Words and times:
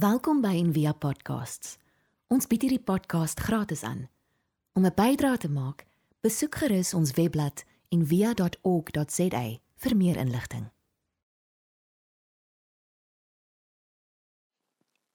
Welkom 0.00 0.38
by 0.40 0.54
Envia 0.56 0.94
Podcasts. 0.96 1.74
Ons 2.32 2.46
bied 2.48 2.62
hierdie 2.64 2.80
podcast 2.80 3.40
gratis 3.44 3.82
aan. 3.84 4.06
Om 4.72 4.86
'n 4.86 4.94
bydrae 4.96 5.36
te 5.36 5.50
maak, 5.52 5.84
besoek 6.24 6.54
gerus 6.54 6.94
ons 6.94 7.10
webblad 7.18 7.64
en 7.92 8.06
via.org.za 8.06 9.42
vir 9.82 9.96
meer 9.96 10.16
inligting. 10.16 10.70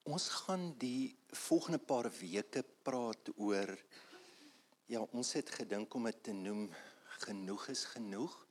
Ons 0.04 0.30
gaan 0.30 0.78
die 0.78 1.18
volgende 1.30 1.80
paar 1.80 2.12
weke 2.20 2.66
praat 2.82 3.32
oor 3.36 3.74
ja, 4.86 5.00
ons 5.00 5.34
het 5.34 5.50
gedink 5.50 5.94
om 5.94 6.04
dit 6.04 6.24
te 6.24 6.34
noem 6.34 6.70
genoeg 7.26 7.68
is 7.68 7.86
genoeg. 7.86 8.48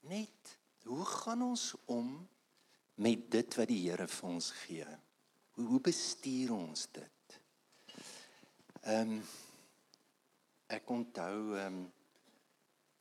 Net 0.00 0.58
hoe 0.82 1.04
gaan 1.04 1.42
ons 1.42 1.74
om 1.84 2.28
met 2.94 3.30
dit 3.30 3.54
wat 3.54 3.68
die 3.68 3.90
Here 3.90 4.08
vir 4.08 4.28
ons 4.28 4.50
gee? 4.50 5.01
Hoe 5.52 5.66
hoe 5.66 5.80
bestuur 5.80 6.52
ons 6.52 6.86
dit? 6.92 7.40
Ehm 8.82 9.16
um, 9.16 9.24
ek 10.72 10.90
onthou 10.90 11.56
ehm 11.58 11.66
um, 11.66 11.82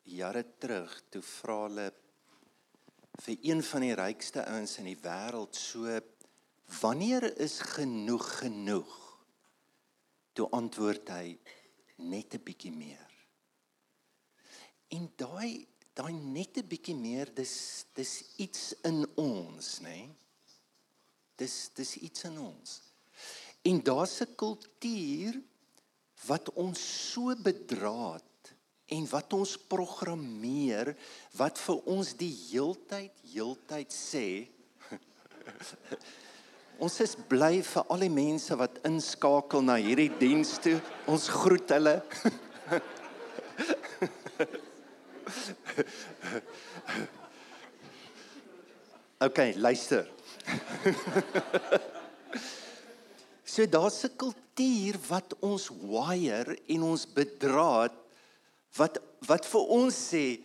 jare 0.04 0.44
terug 0.60 0.92
toe 1.14 1.22
vra 1.24 1.56
hulle 1.64 1.86
vir 3.24 3.38
een 3.48 3.64
van 3.64 3.86
die 3.86 3.96
rykste 3.96 4.44
ouens 4.44 4.74
in 4.82 4.90
die 4.90 5.00
wêreld 5.00 5.56
so 5.56 6.00
wanneer 6.82 7.28
is 7.46 7.60
genoeg 7.76 8.28
genoeg 8.42 8.98
toe 10.34 10.48
antwoord 10.58 11.12
hy 11.16 11.38
net 12.12 12.36
'n 12.36 12.44
bietjie 12.50 12.74
meer 12.76 13.14
en 14.98 15.08
daai 15.24 15.68
daai 15.94 16.14
net 16.14 16.58
'n 16.58 16.68
bietjie 16.68 16.96
meer 16.96 17.34
dis 17.36 17.86
dis 17.96 18.14
iets 18.38 18.74
in 18.90 19.06
ons 19.16 19.80
nê 19.86 20.00
nee? 20.02 20.10
Dis 21.42 21.56
dis 21.78 21.96
iets 22.08 22.28
in 22.30 22.38
ons. 22.42 22.82
En 23.62 23.82
daar's 23.84 24.22
'n 24.22 24.36
kultuur 24.36 25.42
wat 26.28 26.54
ons 26.54 26.80
so 27.12 27.36
bedraad 27.36 28.24
en 28.86 29.08
wat 29.10 29.34
ons 29.34 29.58
programmeer 29.58 30.96
wat 31.40 31.60
vir 31.60 31.78
ons 31.96 32.14
die 32.18 32.36
heeltyd 32.50 33.12
heeltyd 33.34 33.94
sê 33.94 34.48
ons 36.86 37.00
is 37.06 37.16
bly 37.34 37.64
vir 37.64 37.84
al 37.88 38.00
die 38.06 38.10
mense 38.10 38.56
wat 38.58 38.80
inskakel 38.90 39.62
na 39.62 39.76
hierdie 39.78 40.18
diens 40.18 40.60
toe. 40.62 40.82
Ons 41.06 41.28
groet 41.30 41.70
hulle. 41.70 42.02
OK 49.22 49.40
luister 49.56 50.21
So 53.52 53.66
daar's 53.68 54.04
'n 54.04 54.16
kultuur 54.16 54.96
wat 55.08 55.36
ons 55.40 55.68
wire 55.70 56.56
en 56.68 56.82
ons 56.82 57.04
bedraad 57.14 57.96
wat 58.80 59.02
wat 59.28 59.46
vir 59.46 59.64
ons 59.80 59.96
sê 60.12 60.40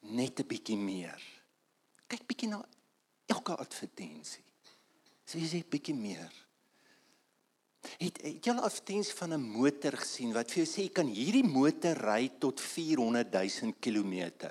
net 0.00 0.40
'n 0.40 0.48
bietjie 0.48 0.76
meer. 0.76 1.20
Kyk 2.08 2.26
bietjie 2.26 2.48
na 2.48 2.64
elke 3.26 3.56
advertensie. 3.56 4.44
Sê 5.26 5.38
jy 5.38 5.48
sê 5.48 5.60
bietjie 5.68 5.94
meer. 5.94 6.32
Het 7.98 8.16
het 8.22 8.46
jy 8.46 8.52
al 8.52 8.64
advertensie 8.64 9.14
van 9.14 9.32
'n 9.34 9.48
motor 9.58 9.96
gesien 9.96 10.32
wat 10.32 10.50
vir 10.50 10.64
jou 10.64 10.72
sê 10.72 10.82
jy 10.82 10.92
kan 10.92 11.06
hierdie 11.06 11.44
motor 11.44 11.96
ry 11.96 12.30
tot 12.38 12.60
400 12.60 13.30
000 13.30 13.72
km? 13.80 14.48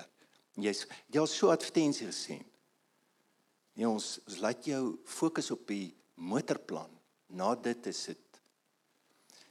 Jy's 0.54 0.86
jy 1.10 1.18
al 1.18 1.26
so 1.26 1.50
advertensie 1.50 2.06
gesien? 2.06 2.51
Nee, 3.78 3.88
ons 3.88 4.18
ons 4.26 4.40
laat 4.44 4.66
jou 4.68 4.82
fokus 5.08 5.50
op 5.54 5.64
die 5.70 5.94
motorplan. 6.20 6.90
Na 7.32 7.54
dit 7.56 7.88
is 7.88 8.02
dit. 8.12 8.40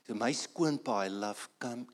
So 0.06 0.18
my 0.18 0.32
skoonpa, 0.36 1.06
I 1.06 1.10
love 1.14 1.50
Cam 1.62 1.86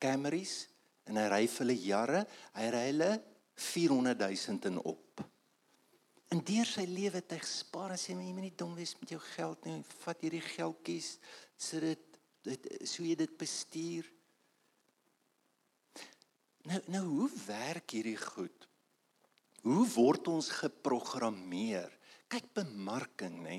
Camrys 0.00 0.66
en 1.06 1.20
hy 1.20 1.26
ry 1.30 1.44
vir 1.46 1.62
hulle 1.64 1.76
jare, 1.80 2.22
hy 2.56 2.68
ry 2.72 2.84
hulle 2.90 3.10
400 3.56 4.26
000 4.26 4.70
in 4.70 4.80
op. 4.82 5.22
En 6.34 6.42
deur 6.44 6.68
sy 6.68 6.84
lewe 6.90 7.20
het 7.20 7.36
hy 7.36 7.38
gespaar 7.40 7.94
en 7.94 8.00
sê 8.00 8.16
my 8.16 8.26
jy 8.26 8.34
moet 8.34 8.48
nie 8.48 8.58
dom 8.58 8.74
wees 8.76 8.96
met 9.00 9.12
jou 9.14 9.20
geld 9.32 9.68
nie. 9.68 9.78
Vat 10.02 10.24
hierdie 10.24 10.42
geldjies, 10.44 11.16
sit 11.56 11.84
dit 11.84 12.02
dit 12.46 12.66
so 12.86 13.02
jy 13.02 13.16
dit 13.18 13.32
bestuur. 13.38 14.06
Nou 16.66 16.80
nou 16.94 17.04
hoe 17.08 17.30
werk 17.46 17.94
hierdie 17.96 18.18
goed? 18.20 18.66
Hoe 19.66 19.82
word 19.96 20.28
ons 20.30 20.48
geprogrammeer? 20.60 21.90
Kyk 22.30 22.52
bemarking, 22.54 23.40
nê? 23.42 23.58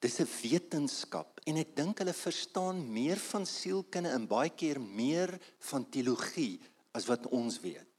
Dis 0.00 0.20
'n 0.20 0.28
wetenskap 0.42 1.40
en 1.44 1.56
ek 1.56 1.74
dink 1.76 1.98
hulle 1.98 2.14
verstaan 2.14 2.78
meer 2.92 3.18
van 3.18 3.44
sielkunde 3.44 4.08
en 4.08 4.26
baie 4.26 4.48
keer 4.48 4.80
meer 4.80 5.34
van 5.70 5.84
teologie 5.84 6.60
as 6.94 7.06
wat 7.06 7.26
ons 7.26 7.60
weet. 7.60 7.90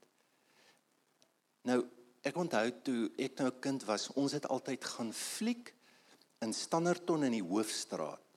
Nou, 1.62 1.84
ek 2.24 2.36
onthou 2.36 2.70
toe 2.82 3.10
ek 3.18 3.38
nou 3.38 3.48
'n 3.50 3.60
kind 3.60 3.84
was, 3.84 4.08
ons 4.16 4.32
het 4.32 4.48
altyd 4.48 4.84
gaan 4.84 5.12
fliek 5.12 5.74
in 6.40 6.52
Standerton 6.52 7.24
in 7.24 7.32
die 7.32 7.48
Hoofstraat. 7.48 8.31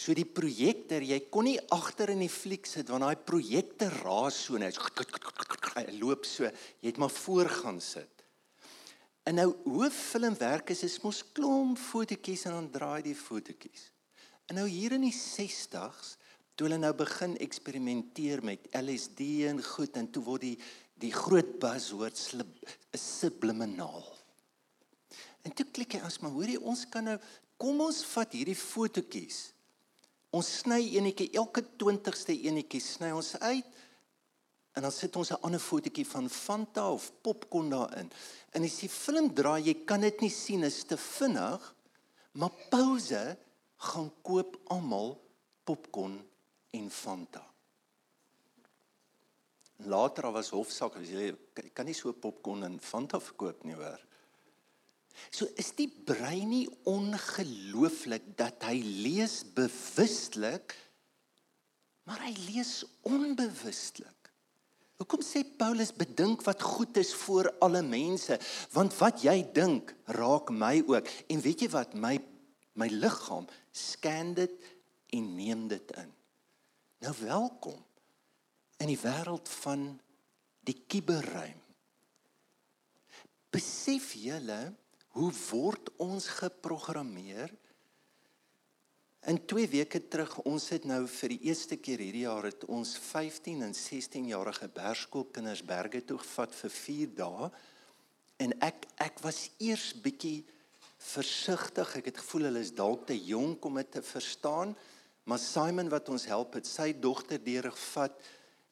So 0.00 0.14
die 0.16 0.24
projektor, 0.24 1.04
jy 1.04 1.18
kon 1.28 1.44
nie 1.44 1.58
agter 1.74 2.14
in 2.14 2.22
die 2.24 2.32
fliek 2.32 2.64
sit 2.68 2.88
want 2.88 3.04
daai 3.04 3.20
projektor 3.20 3.92
raas 4.00 4.38
so 4.46 4.56
net. 4.60 4.78
Hy 5.74 5.84
loop 5.98 6.24
so, 6.24 6.48
jy 6.80 6.88
het 6.88 7.00
maar 7.00 7.12
voor 7.12 7.50
gaan 7.52 7.82
sit. 7.84 8.24
En 9.28 9.36
nou 9.36 9.50
hoe 9.66 9.90
film 9.92 10.34
werk 10.40 10.72
is 10.72 10.82
is 10.88 10.96
mos 11.04 11.20
klomp 11.36 11.78
fotootjies 11.78 12.46
en 12.48 12.56
dan 12.56 12.70
draai 12.72 13.02
die 13.10 13.16
fotootjies. 13.18 13.90
En 14.48 14.56
nou 14.58 14.66
hier 14.66 14.96
in 14.96 15.04
die 15.04 15.14
60s 15.14 16.16
toe 16.56 16.66
hulle 16.66 16.80
nou 16.80 16.94
begin 16.96 17.36
eksperimenteer 17.40 18.42
met 18.44 18.66
LSD 18.76 19.28
en 19.52 19.60
goed 19.62 20.00
en 20.00 20.08
toe 20.12 20.24
word 20.24 20.48
die 20.48 20.56
die 21.00 21.12
groot 21.16 21.54
buzzword 21.60 22.18
subliminaal. 23.00 24.02
En 25.48 25.54
toe 25.56 25.64
klik 25.72 25.96
jy 25.96 26.02
as 26.04 26.18
maar 26.20 26.34
hoorie 26.34 26.58
ons 26.60 26.82
kan 26.92 27.06
nou 27.08 27.16
kom 27.60 27.80
ons 27.84 28.02
vat 28.10 28.36
hierdie 28.36 28.58
fotootjies. 28.58 29.38
Ons 30.30 30.48
sny 30.60 30.80
enetjie 30.96 31.30
elke 31.34 31.62
20ste 31.62 32.36
enetjie 32.46 32.80
sny 32.80 33.10
ons 33.12 33.34
uit 33.40 33.78
En 34.72 34.82
dan 34.82 34.92
sit 34.92 35.16
ons 35.16 35.30
'n 35.30 35.42
ander 35.46 35.60
fotootjie 35.60 36.06
van 36.06 36.30
Fanta 36.30 36.92
of 36.92 37.12
popcorn 37.20 37.68
daarin. 37.70 38.10
En 38.50 38.62
as 38.62 38.78
die 38.78 38.88
film 38.88 39.34
draai, 39.34 39.62
jy 39.62 39.84
kan 39.84 40.00
dit 40.00 40.20
nie 40.20 40.30
sien, 40.30 40.62
is 40.62 40.84
te 40.84 40.96
vinnig. 40.96 41.74
Maar 42.32 42.50
pouse 42.70 43.38
gaan 43.76 44.12
koop 44.22 44.60
almal 44.64 45.20
popcorn 45.64 46.28
en 46.70 46.90
Fanta. 46.90 47.52
Later 49.76 50.32
was 50.32 50.48
hofsaak, 50.48 50.94
jy 50.94 51.36
kan 51.72 51.86
nie 51.86 51.94
so 51.94 52.12
popcorn 52.12 52.62
en 52.62 52.80
Fanta 52.80 53.20
verkoop 53.20 53.64
nie, 53.64 53.74
hoor. 53.74 54.06
So 55.30 55.46
is 55.60 55.72
die 55.78 55.88
brein 55.88 56.48
nie 56.50 56.66
ongelooflik 56.88 58.32
dat 58.38 58.64
hy 58.66 58.78
lees 58.82 59.42
bewustelik, 59.54 60.74
maar 62.08 62.24
hy 62.26 62.32
lees 62.48 62.80
onbewustelik. 63.06 64.16
Hoekom 65.00 65.22
sê 65.24 65.40
Paulus 65.56 65.94
bedink 65.96 66.42
wat 66.44 66.60
goed 66.60 66.98
is 67.00 67.14
vir 67.22 67.48
alle 67.64 67.80
mense? 67.86 68.36
Want 68.74 68.92
wat 68.98 69.22
jy 69.24 69.38
dink, 69.56 69.94
raak 70.12 70.50
my 70.52 70.82
ook. 70.84 71.08
En 71.32 71.40
weet 71.40 71.64
jy 71.64 71.70
wat? 71.72 71.96
My 71.96 72.18
my 72.80 72.86
liggaam 72.88 73.48
scan 73.74 74.34
dit 74.36 74.52
en 75.16 75.24
neem 75.36 75.66
dit 75.68 75.90
in. 76.00 76.12
Nou 77.04 77.14
welkom 77.20 77.80
in 78.80 78.92
die 78.92 79.00
wêreld 79.00 79.48
van 79.60 79.88
die 80.64 80.76
kuberruim. 80.88 81.58
Besef 83.50 84.12
julle 84.16 84.60
hoe 85.16 85.30
word 85.50 85.90
ons 85.98 86.28
geprogrammeer? 86.40 87.52
In 89.28 89.36
2 89.44 89.68
weke 89.68 90.00
terug, 90.08 90.38
ons 90.48 90.70
het 90.72 90.86
nou 90.88 91.02
vir 91.10 91.34
die 91.34 91.50
eerste 91.50 91.76
keer 91.76 92.00
hierdie 92.00 92.24
jaar 92.24 92.46
het 92.48 92.64
ons 92.72 92.94
15 92.96 93.66
en 93.66 93.74
16 93.76 94.30
jarige 94.30 94.68
Bergskoolkinders 94.72 95.60
berge 95.66 96.00
toe 96.08 96.16
gevat 96.22 96.54
vir 96.56 96.72
4 96.76 97.12
dae. 97.18 97.50
En 98.40 98.56
ek 98.64 98.86
ek 99.04 99.20
was 99.20 99.50
eers 99.60 99.90
bietjie 100.00 100.46
versigtig. 101.00 101.96
Ek 102.00 102.08
het 102.12 102.22
gevoel 102.22 102.48
hulle 102.48 102.64
is 102.64 102.72
dalk 102.72 103.06
te 103.10 103.16
jonk 103.16 103.64
om 103.68 103.76
dit 103.80 103.92
te 103.92 104.02
verstaan. 104.04 104.72
Maar 105.28 105.42
Simon 105.42 105.92
wat 105.92 106.08
ons 106.08 106.24
help 106.30 106.56
het, 106.56 106.68
sy 106.68 106.94
dogter 106.96 107.42
deurgevat 107.44 108.16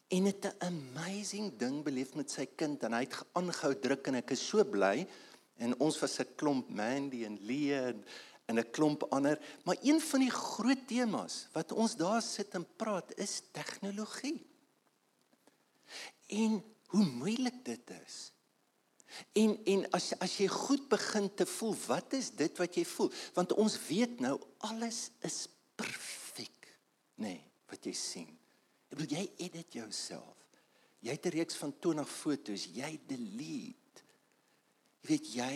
en 0.08 0.24
het 0.24 0.46
'n 0.46 0.64
amazing 0.64 1.52
ding 1.60 1.82
beleef 1.84 2.14
met 2.14 2.30
sy 2.30 2.46
kind 2.56 2.82
en 2.82 2.92
hy 2.92 3.04
het 3.04 3.16
aangehou 3.36 3.74
druk 3.74 4.06
en 4.06 4.14
ek 4.14 4.30
is 4.30 4.48
so 4.48 4.64
bly 4.64 5.06
en 5.58 5.74
ons 5.78 5.98
was 5.98 6.18
'n 6.18 6.34
klomp 6.36 6.68
Mandy 6.68 7.24
en 7.24 7.38
Lee 7.46 7.74
en 7.74 8.04
en 8.48 8.58
'n 8.58 8.70
klomp 8.70 9.02
ander, 9.12 9.38
maar 9.64 9.76
een 9.82 10.00
van 10.00 10.20
die 10.20 10.30
groot 10.30 10.86
temas 10.86 11.48
wat 11.52 11.72
ons 11.72 11.96
daar 11.96 12.22
sit 12.22 12.54
en 12.54 12.66
praat 12.76 13.14
is 13.16 13.42
tegnologie. 13.52 14.46
En 16.26 16.64
hoe 16.86 17.04
moeilik 17.04 17.64
dit 17.64 17.90
is. 18.06 18.32
En 19.32 19.64
en 19.64 19.90
as 19.90 20.12
as 20.18 20.36
jy 20.36 20.48
goed 20.48 20.88
begin 20.88 21.34
te 21.34 21.46
voel, 21.46 21.74
wat 21.86 22.12
is 22.12 22.30
dit 22.30 22.58
wat 22.58 22.74
jy 22.74 22.84
voel? 22.84 23.12
Want 23.34 23.52
ons 23.52 23.76
weet 23.88 24.20
nou 24.20 24.40
alles 24.58 25.10
is 25.24 25.48
perfek, 25.74 26.78
nê, 27.14 27.24
nee, 27.24 27.44
wat 27.68 27.84
jy 27.84 27.92
sien. 27.92 28.38
Ek 28.88 28.98
bedoel 28.98 29.18
jy 29.18 29.30
edit 29.36 29.72
jouself. 29.72 30.36
Jy 31.00 31.10
het 31.10 31.26
'n 31.26 31.36
reeks 31.36 31.56
van 31.56 31.78
20 31.78 32.08
foto's, 32.08 32.64
jy 32.64 33.00
delete. 33.06 33.87
Weet 35.08 35.30
jy 35.34 35.54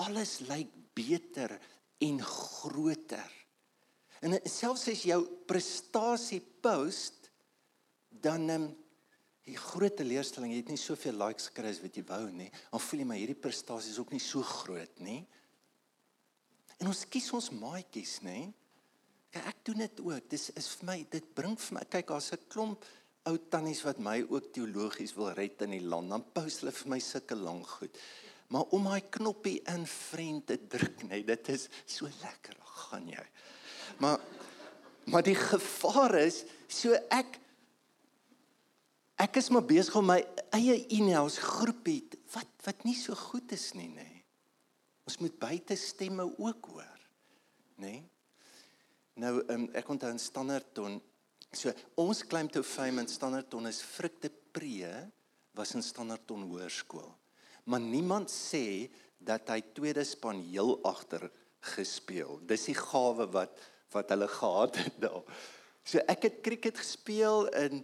alles 0.00 0.38
lyk 0.48 0.70
beter 0.96 1.56
en 2.02 2.22
groter. 2.22 3.32
En 4.22 4.38
selfs 4.46 4.86
as 4.92 5.02
jou 5.08 5.20
prestasie 5.50 6.40
post 6.62 7.28
dan 8.22 8.46
um, 8.54 8.66
die 9.42 9.58
groot 9.58 9.96
teleurstelling, 9.98 10.52
jy 10.54 10.62
het 10.62 10.70
nie 10.70 10.78
soveel 10.78 11.16
likes 11.18 11.48
gekry 11.50 11.72
as 11.72 11.80
wat 11.82 11.96
jy 11.98 12.04
wou 12.06 12.24
nie. 12.30 12.48
Dan 12.70 12.82
voel 12.84 13.02
jy 13.02 13.06
maar 13.10 13.18
hierdie 13.18 13.42
prestasie 13.42 13.90
is 13.90 13.98
ook 13.98 14.14
nie 14.14 14.22
so 14.22 14.46
groot 14.46 15.02
nie. 15.02 15.20
En 16.78 16.90
ons 16.90 17.04
kies 17.10 17.28
ons 17.34 17.50
maatjies, 17.54 18.20
nê? 18.26 18.44
Kyk, 19.32 19.44
ek 19.48 19.62
doen 19.66 19.82
dit 19.84 20.02
ook. 20.06 20.28
Dis 20.30 20.50
is 20.58 20.68
vir 20.76 20.88
my, 20.90 20.96
dit 21.10 21.28
bring 21.34 21.54
vir 21.58 21.78
my 21.78 21.84
kyk 21.90 22.10
daar's 22.12 22.32
'n 22.32 22.46
klomp 22.52 22.84
ou 23.26 23.36
tannies 23.50 23.82
wat 23.86 23.98
my 23.98 24.20
ook 24.22 24.52
teologies 24.52 25.14
wil 25.14 25.30
red 25.30 25.62
in 25.62 25.70
die 25.78 25.86
land. 25.86 26.10
Dan 26.10 26.24
post 26.34 26.60
hulle 26.60 26.72
vir 26.72 26.90
my 26.90 26.98
sulke 26.98 27.34
lank 27.38 27.66
goed. 27.66 27.98
Maar 28.52 28.68
om 28.76 28.84
daai 28.84 29.02
knoppie 29.08 29.60
in 29.72 29.86
vriend 29.88 30.46
te 30.50 30.58
druk, 30.68 31.06
nê, 31.08 31.22
dit 31.24 31.48
is 31.54 31.68
so 31.88 32.08
lekker. 32.20 32.58
Gaan 32.82 33.08
jy. 33.08 33.24
Maar 34.02 34.20
maar 35.10 35.24
die 35.26 35.34
gevaar 35.34 36.14
is 36.20 36.44
so 36.70 36.94
ek 37.10 37.40
ek 39.18 39.38
is 39.40 39.48
maar 39.50 39.64
besig 39.66 39.96
om 39.98 40.06
my 40.12 40.20
eie 40.54 40.76
e-mails 40.94 41.40
groepie 41.42 42.04
wat 42.34 42.50
wat 42.66 42.84
nie 42.86 42.94
so 42.94 43.16
goed 43.18 43.50
is 43.56 43.72
nie 43.74 43.88
nê. 43.90 44.10
Ons 45.08 45.18
moet 45.18 45.34
buite 45.42 45.74
stemme 45.76 46.28
ook 46.38 46.68
hoor. 46.70 47.00
Nê? 47.82 47.96
Nou 49.18 49.40
um, 49.50 49.66
ek 49.74 49.90
onthou 49.90 50.12
in 50.14 50.22
Standerton 50.22 51.00
so 51.52 51.72
ons 52.00 52.22
claim 52.24 52.48
to 52.52 52.62
fame 52.62 53.02
in 53.02 53.10
Standerton 53.10 53.66
is 53.68 53.82
Frikte 53.82 54.30
Pre 54.30 54.92
was 55.56 55.74
in 55.74 55.82
Standerton 55.84 56.46
Hoërskool. 56.46 57.10
Maar 57.64 57.80
niemand 57.80 58.30
sê 58.30 58.90
dat 59.22 59.48
hy 59.52 59.60
tweede 59.74 60.04
span 60.04 60.42
heel 60.50 60.78
agter 60.88 61.28
gespeel. 61.74 62.40
Dis 62.46 62.66
die 62.70 62.78
gawe 62.78 63.28
wat 63.34 63.68
wat 63.92 64.08
hulle 64.08 64.28
gehad 64.28 64.76
het 64.80 64.94
daar. 65.04 65.24
So 65.84 66.00
ek 66.08 66.22
het 66.24 66.38
cricket 66.40 66.78
gespeel 66.80 67.50
in 67.60 67.82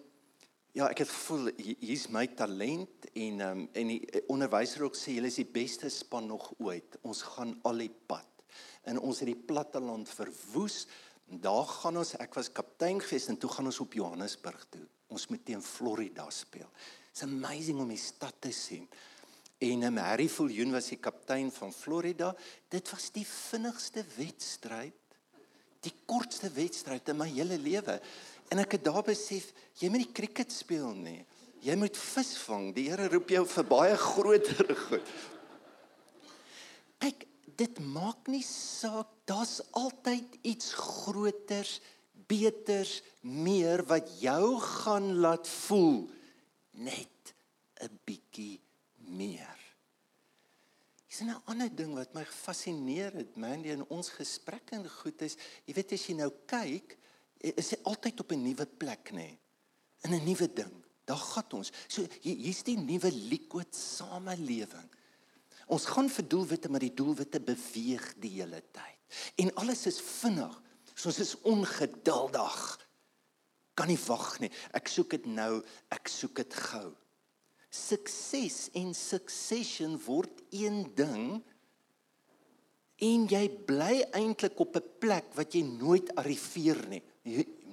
Ja, 0.76 0.86
ek 0.92 1.00
het 1.00 1.08
gevoel 1.10 1.48
hier's 1.56 2.04
my 2.12 2.26
talent 2.38 3.06
en 3.16 3.40
um, 3.42 3.62
en 3.72 3.88
die 3.90 4.02
eh, 4.12 4.20
onderwyser 4.30 4.84
ook 4.84 4.94
sê 4.94 5.16
julle 5.16 5.30
is 5.32 5.38
die 5.40 5.48
beste 5.48 5.88
span 5.90 6.28
nog 6.28 6.52
ooit. 6.60 6.98
Ons 7.08 7.24
gaan 7.32 7.54
al 7.66 7.80
die 7.82 7.90
pad. 7.90 8.28
En 8.86 9.00
ons 9.00 9.18
het 9.24 9.30
die 9.30 9.46
platteland 9.48 10.06
verwoes. 10.12 10.84
Daar 11.24 11.66
gaan 11.66 11.98
ons, 11.98 12.14
ek 12.20 12.36
was 12.38 12.52
kaptein 12.54 13.00
gewees 13.02 13.26
en 13.32 13.40
toe 13.40 13.50
gaan 13.56 13.66
ons 13.72 13.80
op 13.82 13.96
Johannesburg 13.96 14.68
toe. 14.70 14.84
Ons 15.10 15.26
moet 15.32 15.42
teen 15.44 15.64
Florida 15.64 16.28
speel. 16.30 16.68
It's 17.10 17.24
amazing 17.26 17.80
om 17.82 17.90
die 17.90 17.98
stad 17.98 18.36
te 18.44 18.52
sien. 18.54 18.86
En 19.58 19.82
um, 19.82 19.96
Harry 19.98 20.28
Viljoen 20.30 20.70
was 20.70 20.92
die 20.92 21.00
kaptein 21.02 21.50
van 21.50 21.72
Florida. 21.74 22.30
Dit 22.70 22.90
was 22.92 23.10
die 23.14 23.26
vinnigste 23.26 24.04
wedstryd. 24.14 24.94
Die 25.82 25.94
kortste 26.06 26.50
wedstryd 26.54 27.10
in 27.10 27.18
my 27.18 27.26
hele 27.30 27.58
lewe. 27.58 27.98
En 28.50 28.62
ek 28.62 28.76
het 28.78 28.86
daar 28.86 29.02
besef, 29.06 29.50
jy 29.80 29.90
moet 29.90 30.04
nie 30.04 30.14
cricket 30.14 30.54
speel 30.54 30.92
nie. 30.94 31.24
Jy 31.64 31.74
moet 31.78 31.98
visvang. 31.98 32.70
Die 32.76 32.86
Here 32.90 33.08
roep 33.10 33.34
jou 33.34 33.42
vir 33.50 33.66
baie 33.66 33.98
groter 33.98 34.72
goed. 34.86 35.10
Kyk, 37.02 37.26
dit 37.58 37.82
maak 37.82 38.30
nie 38.30 38.44
saak. 38.46 39.10
Daar's 39.26 39.58
altyd 39.76 40.38
iets 40.46 40.70
groters, 40.78 41.80
beters, 42.30 43.00
meer 43.26 43.82
wat 43.90 44.14
jou 44.22 44.54
gaan 44.62 45.16
laat 45.18 45.50
voel 45.66 46.06
net 46.78 47.34
'n 47.82 47.98
bietjie 48.06 48.60
meer. 49.08 49.58
Dis 51.08 51.20
'n 51.24 51.40
ander 51.48 51.74
ding 51.74 51.94
wat 51.94 52.12
my 52.12 52.24
gefassineer 52.24 53.12
het, 53.12 53.36
man, 53.36 53.64
in 53.64 53.84
ons 53.88 54.08
gesprekke 54.12 54.76
en 54.76 54.90
goed 54.90 55.22
is, 55.22 55.36
jy 55.64 55.74
weet 55.74 55.92
as 55.92 56.06
jy 56.06 56.14
nou 56.14 56.30
kyk, 56.46 56.98
is 57.40 57.70
hy 57.70 57.78
altyd 57.82 58.20
op 58.20 58.32
'n 58.32 58.42
nuwe 58.42 58.66
plek 58.66 59.12
nê? 59.12 59.38
In 60.04 60.12
'n 60.12 60.24
nuwe 60.24 60.52
ding. 60.52 60.84
Daar 61.04 61.16
gaan 61.16 61.50
ons. 61.50 61.72
So 61.88 62.06
hier's 62.20 62.62
die 62.62 62.76
nuwe 62.76 63.10
liquid 63.10 63.74
samelewing. 63.74 64.90
Ons 65.66 65.86
gaan 65.86 66.10
vir 66.10 66.28
doelwitte 66.28 66.68
maar 66.68 66.80
die 66.80 66.94
doelwitte 66.94 67.40
beweeg 67.40 68.14
die 68.20 68.30
hele 68.30 68.62
tyd. 68.72 68.98
En 69.36 69.54
alles 69.54 69.86
is 69.86 70.00
vinnig. 70.00 70.62
So 70.94 71.08
ons 71.08 71.18
is 71.18 71.40
ongeduldig. 71.40 72.86
Kan 73.74 73.86
nie 73.86 73.98
wag 74.06 74.38
nie. 74.40 74.50
Ek 74.72 74.88
soek 74.88 75.10
dit 75.10 75.26
nou. 75.26 75.64
Ek 75.88 76.08
soek 76.08 76.34
dit 76.34 76.54
gou 76.54 76.94
sukses 77.68 78.68
en 78.78 78.94
succession 78.94 79.98
word 80.06 80.42
een 80.50 80.84
ding 80.96 81.42
en 83.04 83.26
jy 83.30 83.44
bly 83.68 84.00
eintlik 84.16 84.58
op 84.58 84.76
'n 84.76 84.88
plek 84.98 85.34
wat 85.34 85.54
jy 85.54 85.62
nooit 85.62 86.14
arriveer 86.16 86.80
nie. 86.88 87.02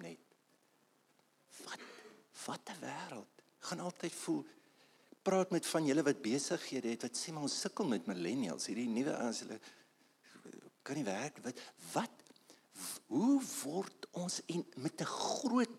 Net 0.02 0.20
wat 1.66 1.80
wat 2.46 2.70
'n 2.70 2.82
wêreld 2.82 3.34
gaan 3.60 3.80
altyd 3.80 4.14
voel 4.14 4.46
praat 5.24 5.50
met 5.50 5.66
van 5.66 5.86
julle 5.86 6.04
wat 6.04 6.22
besighede 6.22 6.90
het 6.94 7.02
wat 7.02 7.18
sê 7.18 7.34
maar 7.34 7.48
ons 7.48 7.62
sukkel 7.62 7.88
met 7.88 8.06
millennials 8.06 8.68
hierdie 8.70 8.88
nuwe 8.88 9.16
ouens 9.18 9.40
hulle 9.40 9.60
kan 10.84 10.96
nie 10.96 11.08
werk. 11.08 11.40
Wat 11.44 11.58
wat 11.94 12.12
hoe 13.08 13.42
word 13.64 14.08
ons 14.12 14.42
in 14.46 14.66
met 14.76 15.02
'n 15.02 15.06
groot 15.06 15.76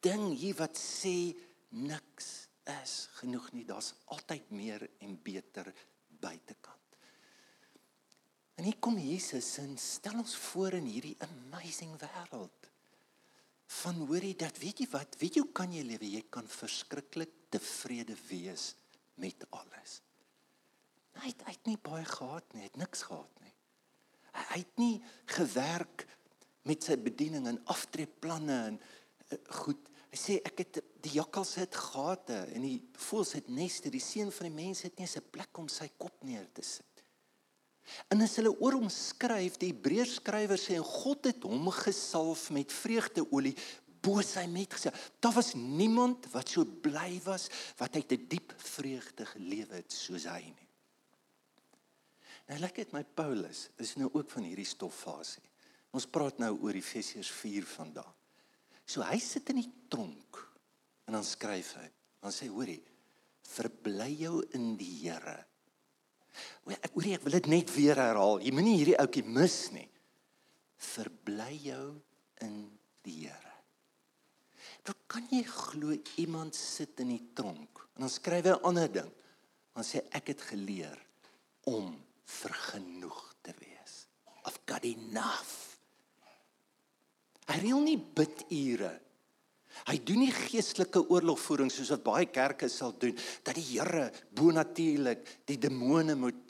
ding 0.00 0.36
hier 0.36 0.54
wat 0.54 0.76
sê 0.76 1.34
niks 1.68 2.48
is 2.82 2.96
genoeg 3.20 3.52
nie 3.52 3.64
daar's 3.64 3.94
altyd 4.14 4.50
meer 4.50 4.88
en 5.04 5.18
beter 5.22 5.72
buitekant 6.08 6.76
En 8.56 8.64
hier 8.64 8.78
kom 8.80 8.96
Jesus 8.98 9.58
en 9.60 9.76
stel 9.80 10.16
ons 10.22 10.36
voor 10.48 10.78
in 10.78 10.88
hierdie 10.88 11.16
amazing 11.26 11.92
wêreld 12.00 12.70
van 13.82 13.98
hoorie 14.08 14.32
dat 14.38 14.56
weet 14.62 14.80
jy 14.80 14.86
wat, 14.94 15.18
weet 15.20 15.36
jy 15.36 15.42
hoe 15.44 15.56
kan 15.58 15.72
jy 15.74 15.82
lewe? 15.84 16.08
Jy 16.08 16.22
kan 16.32 16.46
verskriklik 16.48 17.32
tevrede 17.52 18.16
wees 18.30 18.70
met 19.20 19.44
alles. 19.58 19.98
Hy 21.18 21.32
het, 21.32 21.42
hy 21.48 21.52
het 21.56 21.68
nie 21.68 21.78
baie 21.84 22.06
gehad 22.08 22.54
nie, 22.54 22.64
het 22.64 22.78
niks 22.80 23.04
gehad 23.08 23.42
nie. 23.44 23.52
Hy, 24.30 24.44
hy 24.54 24.60
het 24.62 24.80
nie 24.80 24.94
gewerk 25.34 26.06
met 26.68 26.86
sy 26.86 26.96
bediening 27.00 27.50
en 27.50 27.60
aftreeplanne 27.72 28.58
en 28.70 28.80
uh, 28.80 29.40
goed. 29.60 29.92
Hy 30.14 30.20
sê 30.20 30.38
ek 30.48 30.62
het 30.64 30.80
die 31.06 31.14
jakkals 31.14 31.54
het 31.60 31.76
gate 31.78 32.42
en 32.56 32.64
die 32.66 32.80
voëls 33.06 33.36
het 33.38 33.48
neste, 33.52 33.92
die 33.92 34.02
seun 34.02 34.32
van 34.34 34.48
die 34.48 34.56
mens 34.56 34.82
het 34.82 34.98
nie 34.98 35.06
'n 35.06 35.30
plek 35.30 35.58
om 35.58 35.68
sy 35.68 35.88
kop 35.96 36.24
neer 36.24 36.46
te 36.52 36.62
sit. 36.62 36.96
En 38.10 38.20
as 38.22 38.36
hulle 38.36 38.50
oor 38.60 38.72
hom 38.72 38.88
skryf, 38.90 39.58
die 39.58 39.70
Hebreërs 39.70 40.18
skrywer 40.18 40.58
sê 40.58 40.74
en 40.74 40.84
God 40.84 41.24
het 41.24 41.42
hom 41.42 41.70
gesalf 41.70 42.50
met 42.50 42.72
vreugdeolie 42.72 43.54
bo 44.02 44.22
sy 44.22 44.46
met 44.46 44.74
gesê. 44.74 44.92
Daar 45.20 45.34
was 45.34 45.54
niemand 45.54 46.26
wat 46.32 46.48
so 46.48 46.64
bly 46.64 47.20
was 47.24 47.48
wat 47.78 47.94
uit 47.94 48.12
'n 48.12 48.26
diep 48.28 48.54
vreugde 48.56 49.26
gelewe 49.26 49.74
het 49.74 49.92
soos 49.92 50.24
hy 50.24 50.42
nie. 50.42 50.68
Nou 52.48 52.58
lekker 52.58 52.84
dit 52.84 52.92
my 52.92 53.04
Paulus 53.04 53.68
is 53.78 53.96
nou 53.96 54.10
ook 54.12 54.30
van 54.30 54.42
hierdie 54.42 54.64
stoffasie. 54.64 55.42
Ons 55.90 56.06
praat 56.06 56.38
nou 56.38 56.58
oor 56.62 56.74
Efesiërs 56.74 57.30
4 57.30 57.64
vandag. 57.64 58.14
So 58.86 59.02
hy 59.02 59.18
sit 59.18 59.48
in 59.48 59.56
die 59.56 59.72
tronk 59.88 60.55
en 61.06 61.18
dan 61.18 61.24
skryf 61.24 61.74
hy. 61.78 61.88
Dan 62.20 62.34
sê 62.34 62.48
hoorie, 62.50 62.82
verbly 63.46 64.10
jou 64.18 64.40
in 64.58 64.74
die 64.76 64.94
Here 65.04 65.38
Ek 66.66 66.94
hoor 66.94 67.06
ek 67.14 67.24
wil 67.24 67.36
dit 67.38 67.50
net 67.52 67.70
weer 67.74 67.98
herhaal. 68.00 68.40
Jy 68.42 68.52
moenie 68.54 68.76
hierdie 68.80 68.98
ouetjie 69.00 69.24
mis 69.26 69.58
nie. 69.74 69.86
Verbly 70.82 71.52
jou 71.68 71.84
in 72.44 72.56
die 73.06 73.20
Here. 73.24 73.54
Wat 74.86 74.98
kan 75.10 75.24
jy 75.32 75.42
glo 75.46 75.94
iemand 76.22 76.54
sit 76.54 77.00
in 77.02 77.10
die 77.14 77.22
tronk 77.34 77.82
en 77.96 78.04
dan 78.04 78.12
skryf 78.12 78.44
hy 78.44 78.54
'n 78.54 78.66
ander 78.68 78.90
ding. 78.92 79.10
Dan 79.74 79.84
sê 79.84 80.02
ek 80.12 80.28
het 80.28 80.42
geleer 80.42 80.98
om 81.66 81.96
vergenoeg 82.24 83.34
te 83.42 83.54
wees. 83.58 84.06
I've 84.46 84.60
got 84.66 84.84
enough. 84.84 85.78
Hy 87.46 87.58
reël 87.60 87.80
nie 87.80 87.98
bidure 87.98 89.00
Hy 89.86 89.96
doen 90.02 90.24
nie 90.24 90.32
geestelike 90.34 91.04
oorlogvoering 91.12 91.70
soos 91.70 91.92
wat 91.94 92.04
baie 92.06 92.26
kerke 92.26 92.68
sal 92.72 92.94
doen 92.98 93.14
dat 93.46 93.54
die 93.54 93.66
Here 93.68 94.08
bonatuurlik 94.34 95.26
die 95.46 95.60
demone 95.62 96.18
moet 96.18 96.42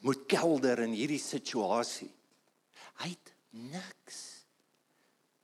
moet 0.00 0.22
kelder 0.32 0.80
in 0.80 0.94
hierdie 0.96 1.20
situasie. 1.20 2.08
Hy 3.02 3.10
het 3.10 3.32
niks. 3.52 4.20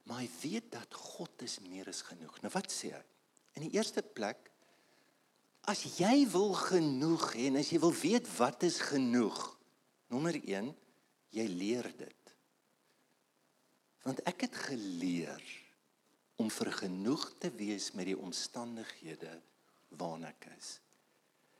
Maar 0.09 0.23
hy 0.23 0.29
weet 0.41 0.71
dat 0.73 0.95
God 0.97 1.43
is 1.45 1.59
meer 1.61 1.91
as 1.93 2.01
genoeg. 2.07 2.39
Nou 2.41 2.49
wat 2.55 2.73
sê 2.73 2.95
hy? 2.95 3.03
In 3.59 3.67
die 3.67 3.75
eerste 3.77 4.01
plek 4.01 4.49
as 5.67 5.83
jy 5.99 6.25
wil 6.31 6.55
genoeg 6.57 7.33
hê 7.35 7.51
en 7.51 7.61
as 7.61 7.73
jy 7.75 7.81
wil 7.83 7.93
weet 7.99 8.29
wat 8.39 8.63
is 8.65 8.79
genoeg, 8.87 9.41
nommer 10.15 10.37
1, 10.39 10.71
jy 11.35 11.47
leer 11.51 11.89
dit. 11.99 12.35
Want 14.07 14.23
ek 14.31 14.47
het 14.47 14.61
geleer 14.69 15.43
om 16.37 16.51
vergenoeg 16.53 17.31
te 17.41 17.51
wees 17.57 17.93
met 17.97 18.11
die 18.11 18.19
omstandighede 18.19 19.33
waarna 19.97 20.33
ek 20.35 20.51
is. 20.57 20.77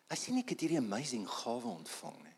Hy 0.07 0.19
sien 0.21 0.41
ek 0.43 0.53
het 0.55 0.63
hierdie 0.63 0.83
amazing 0.83 1.25
gawe 1.29 1.71
ontvang 1.73 2.19
nie. 2.23 2.35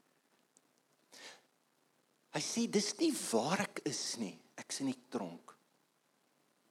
Hy 2.36 2.42
sê 2.44 2.66
dis 2.70 2.92
nie 3.00 3.10
waar 3.32 3.64
ek 3.64 3.82
is 3.88 4.02
nie. 4.20 4.36
Ek's 4.58 4.82
in 4.84 4.92
die 4.92 5.00
tronk. 5.12 5.54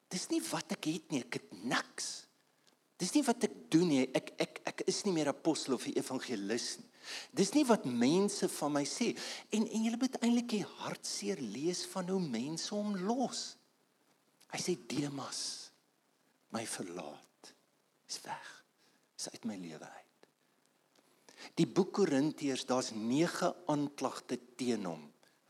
Dis 0.08 0.30
nie 0.32 0.40
wat 0.48 0.72
ek 0.78 0.88
het 0.88 1.12
nie, 1.12 1.24
ek 1.26 1.40
het 1.42 1.56
niks. 1.68 2.12
Dis 2.98 3.14
nie 3.14 3.24
wat 3.28 3.44
ek 3.46 3.58
doen 3.74 3.90
nie. 3.92 4.06
Ek 4.16 4.32
ek 4.42 4.62
ek 4.72 4.84
is 4.90 5.04
nie 5.06 5.14
meer 5.14 5.30
apostel 5.34 5.76
of 5.76 5.86
evangelis 5.90 6.78
nie. 6.80 6.88
Dis 7.36 7.54
nie 7.56 7.64
wat 7.68 7.86
mense 7.88 8.50
van 8.52 8.74
my 8.74 8.84
sê 8.88 9.12
en 9.56 9.68
en 9.68 9.86
jy 9.86 9.94
moet 10.00 10.18
eintlik 10.22 10.50
die 10.56 10.66
hartseer 10.82 11.40
lees 11.40 11.86
van 11.92 12.10
hoe 12.12 12.22
mense 12.24 12.74
hom 12.74 12.96
los. 13.08 13.57
Hy 14.58 14.64
sê 14.64 14.74
Demas 14.90 15.70
my 16.50 16.64
verlaat. 16.66 17.54
Is 18.10 18.18
weg. 18.26 18.48
Is 19.20 19.30
uit 19.30 19.44
my 19.46 19.58
lewe 19.62 19.86
uit. 19.86 20.30
Die 21.62 21.68
boek 21.70 21.92
Korintiërs, 22.00 22.66
daar's 22.66 22.90
9 22.96 23.52
aanklagte 23.70 24.40
teen 24.58 24.88
hom. 24.90 25.04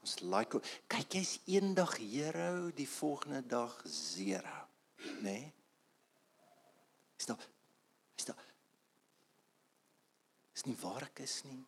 Ons 0.03 0.17
like 0.27 0.59
kyk 0.91 1.15
jy's 1.15 1.37
eendag 1.47 1.95
hero, 2.01 2.67
die 2.75 2.87
volgende 2.87 3.45
dag 3.47 3.79
zero, 3.87 4.59
né? 5.21 5.23
Nee? 5.23 5.53
Is 7.17 7.31
daar 7.31 7.47
is 8.19 8.27
daar 8.27 8.43
Is 10.57 10.65
nie 10.65 10.75
waar 10.81 11.05
ek 11.05 11.21
is 11.21 11.43
nie. 11.45 11.61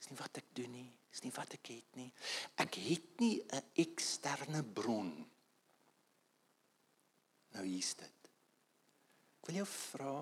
Is 0.00 0.08
nie 0.10 0.18
wat 0.18 0.38
ek 0.40 0.46
doen 0.56 0.72
nie. 0.72 0.88
Is 1.12 1.22
nie 1.22 1.32
wat 1.36 1.52
ek 1.54 1.70
het 1.74 1.98
nie. 2.00 2.08
Ek 2.56 2.74
het 2.74 3.20
nie 3.20 3.36
'n 3.44 3.62
eksterne 3.76 4.64
bron. 4.64 5.12
Nou 7.56 7.64
hier's 7.66 7.94
dit. 7.98 8.30
Ek 9.40 9.48
wil 9.48 9.60
jou 9.62 9.68
vra 9.72 10.16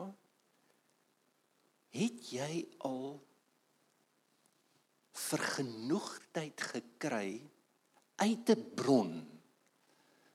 het 1.99 2.31
jy 2.33 2.53
al 2.87 3.17
vergenoegdheid 5.19 6.61
gekry 6.73 7.31
uit 8.23 8.51
'n 8.51 8.63
bron 8.75 9.13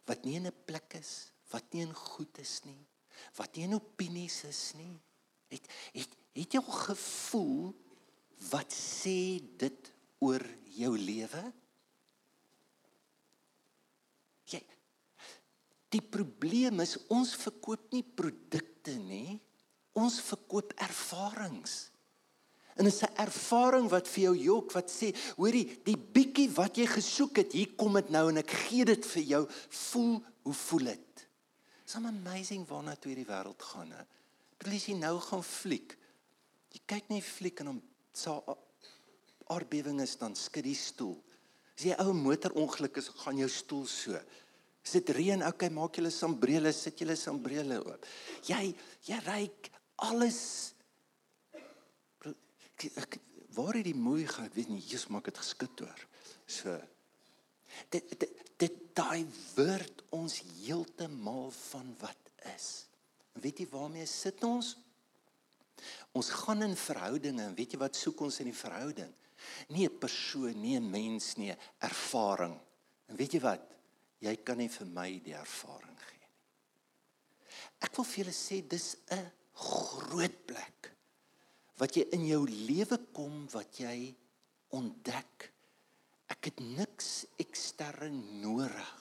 wat 0.08 0.26
nie 0.26 0.36
in 0.36 0.48
'n 0.48 0.64
plek 0.66 0.94
is 1.00 1.32
wat 1.52 1.66
nie 1.74 1.82
in 1.82 1.94
goed 1.94 2.38
is 2.38 2.64
nie 2.66 2.82
wat 3.38 3.56
nie 3.56 3.64
in 3.64 3.76
opinies 3.76 4.44
is 4.44 4.74
nie 4.74 5.00
het 5.50 5.68
het 5.94 6.12
het 6.34 6.54
jy 6.54 6.60
al 6.60 6.78
gevoel 6.90 7.74
wat 8.50 8.72
sê 8.74 9.40
dit 9.58 9.92
oor 10.20 10.44
jou 10.76 10.98
lewe 10.98 11.44
jy 14.52 14.64
die 15.94 16.02
probleem 16.02 16.82
is 16.84 16.98
ons 17.14 17.36
verkoop 17.38 17.92
nie 17.94 18.04
produkte 18.04 18.96
nie 18.98 19.40
ons 19.94 20.20
verkoop 20.26 20.74
ervarings 20.82 21.94
En 22.76 22.84
dit 22.84 22.94
is 22.94 23.02
'n 23.02 23.16
ervaring 23.16 23.90
wat 23.90 24.08
vir 24.08 24.24
jou 24.24 24.38
jok 24.38 24.72
wat 24.72 24.90
sê, 24.92 25.14
hoorie, 25.38 25.82
die 25.84 25.98
bietjie 25.98 26.50
wat 26.54 26.76
jy 26.76 26.86
gesoek 26.86 27.36
het, 27.38 27.52
hier 27.52 27.76
kom 27.76 27.94
dit 27.94 28.10
nou 28.10 28.30
en 28.30 28.38
ek 28.38 28.50
gee 28.50 28.86
dit 28.86 29.06
vir 29.06 29.24
jou. 29.24 29.50
Voel, 29.70 30.24
hoe 30.42 30.54
voel 30.54 30.84
dit? 30.84 31.28
It's 31.84 31.96
amazing 31.96 32.68
waarna 32.68 32.96
toe 32.96 33.12
hierdie 33.12 33.30
wêreld 33.30 33.62
gaan, 33.62 33.92
hè. 33.92 34.04
Bedoel 34.58 34.80
jy 34.80 34.96
nou 34.98 35.20
gaan 35.20 35.44
fliek? 35.44 35.98
Jy 36.72 36.80
kyk 36.86 37.10
net 37.10 37.24
fliek 37.24 37.60
en 37.60 37.68
hom 37.68 37.82
sa 38.14 38.42
aardbewing 39.48 40.02
is 40.02 40.16
dan 40.16 40.36
skud 40.36 40.64
die 40.64 40.76
stoel. 40.76 41.24
As 41.78 41.84
jy 41.84 41.96
ou 42.00 42.14
motorongeluk 42.14 42.98
is, 42.98 43.10
gaan 43.10 43.38
jou 43.38 43.50
stoel 43.50 43.86
so. 43.86 44.20
As 44.84 44.98
dit 44.98 45.10
reën, 45.16 45.44
okay, 45.48 45.72
maak 45.72 45.96
julle 45.96 46.12
sambrele, 46.12 46.74
sit 46.76 47.00
julle 47.00 47.16
sambrele 47.16 47.80
oop. 47.86 48.08
Jy 48.50 48.74
jy 49.08 49.20
ry 49.24 49.44
alles. 50.04 50.42
Ek 53.00 53.20
waar 53.56 53.78
het 53.78 53.88
die 53.88 53.96
mooi 53.96 54.26
gaan? 54.28 54.50
Ek 54.50 54.58
weet 54.58 54.72
nie 54.74 54.82
Jesus 54.82 55.08
maak 55.14 55.30
dit 55.30 55.40
geskit 55.40 55.86
hoor. 55.86 56.08
So 56.50 56.76
dit 57.94 58.16
dit 58.20 58.42
dit 58.62 58.80
daai 58.94 59.26
word 59.56 60.04
ons 60.14 60.36
heeltemal 60.62 61.50
van 61.72 61.90
wat 62.02 62.34
is. 62.54 62.86
Weet 63.42 63.64
jy 63.64 63.68
waarmee 63.72 64.06
sit 64.10 64.44
ons? 64.46 64.76
Ons 66.14 66.30
gaan 66.44 66.62
in 66.68 66.76
verhoudinge 66.78 67.48
en 67.48 67.56
weet 67.58 67.74
jy 67.74 67.82
wat 67.82 67.98
soek 67.98 68.22
ons 68.28 68.40
in 68.44 68.52
die 68.52 68.58
verhouding? 68.58 69.10
Nie 69.70 69.88
'n 69.88 70.00
persoon 70.00 70.60
nie 70.62 70.78
'n 70.78 70.90
mens 70.90 71.36
nie 71.38 71.56
ervaring. 71.80 72.60
En 73.08 73.16
weet 73.16 73.34
jy 73.34 73.42
wat 73.42 73.73
jy 74.24 74.36
kan 74.46 74.60
nie 74.62 74.72
vir 74.72 74.90
my 74.96 75.10
die 75.24 75.36
ervaring 75.36 75.98
gee 76.00 76.20
nie. 76.20 76.34
Ek 77.84 77.96
wil 77.98 78.08
vir 78.08 78.24
julle 78.24 78.36
sê 78.38 78.62
dis 78.68 78.96
'n 79.12 79.32
groot 79.54 80.38
plek 80.48 80.92
wat 81.82 81.98
jy 81.98 82.06
in 82.16 82.26
jou 82.28 82.44
lewe 82.48 82.98
kom 83.14 83.48
wat 83.54 83.80
jy 83.80 84.14
ontdek. 84.74 85.50
Ek 86.30 86.50
het 86.50 86.60
niks 86.60 87.26
ekstern 87.38 88.42
nodig 88.42 89.00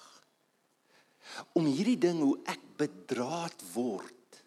om 1.56 1.64
hierdie 1.64 1.98
ding 1.98 2.18
hoe 2.20 2.36
ek 2.50 2.60
bedraad 2.76 3.62
word 3.72 4.42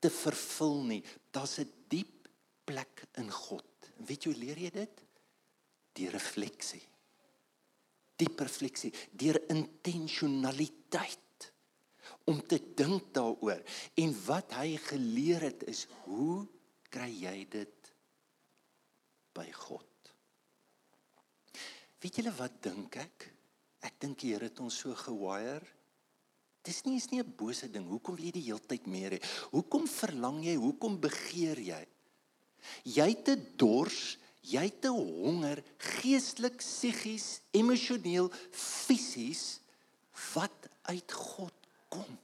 te 0.00 0.10
vervul 0.10 0.82
nie. 0.82 1.02
Daar's 1.30 1.58
'n 1.58 1.70
diep 1.88 2.28
plek 2.64 3.04
in 3.16 3.30
God. 3.30 3.70
En 3.98 4.06
weet 4.06 4.24
jy 4.24 4.32
hoe 4.32 4.40
leer 4.40 4.58
jy 4.58 4.70
dit? 4.70 5.02
Deur 5.92 6.12
refleksie 6.12 6.91
diep 8.22 8.40
refleksie 8.46 8.92
deur 9.18 9.40
intentionaliteit 9.52 11.18
om 12.30 12.40
te 12.46 12.58
dink 12.78 13.10
daaroor 13.14 13.62
en 13.98 14.16
wat 14.26 14.54
hy 14.60 14.76
geleer 14.86 15.48
het 15.48 15.66
is 15.70 15.86
hoe 16.04 16.46
kry 16.92 17.10
jy 17.10 17.36
dit 17.50 17.92
by 19.34 19.48
God. 19.56 19.88
Weet 22.02 22.18
julle 22.18 22.34
wat 22.36 22.58
dink 22.64 22.98
ek? 23.00 23.28
Ek 23.86 23.96
dink 24.02 24.20
die 24.22 24.32
Here 24.34 24.50
het 24.50 24.60
ons 24.62 24.76
so 24.84 24.94
gewire. 24.98 25.66
Dis 26.62 26.84
nie 26.86 26.96
is 26.96 27.08
nie 27.10 27.22
'n 27.22 27.34
bose 27.36 27.68
ding. 27.70 27.86
Hoekom 27.88 28.14
wil 28.16 28.24
jy 28.26 28.32
die 28.32 28.46
hele 28.46 28.60
tyd 28.60 28.86
meer 28.86 29.10
hê? 29.12 29.20
Hoekom 29.50 29.86
verlang 29.86 30.44
jy? 30.44 30.54
Hoekom 30.54 31.00
begeer 31.00 31.58
jy? 31.58 31.86
Jy 32.84 33.08
het 33.08 33.28
'n 33.28 33.56
dors, 33.56 34.18
jy 34.42 34.64
het 34.66 34.84
'n 34.84 34.98
honger, 34.98 35.62
geestelik, 35.78 36.56
psigies, 36.56 37.40
emosioneel, 37.52 38.30
fisies 38.50 39.60
wat 40.34 40.68
uit 40.82 41.12
God 41.12 41.54
kom. 41.88 42.18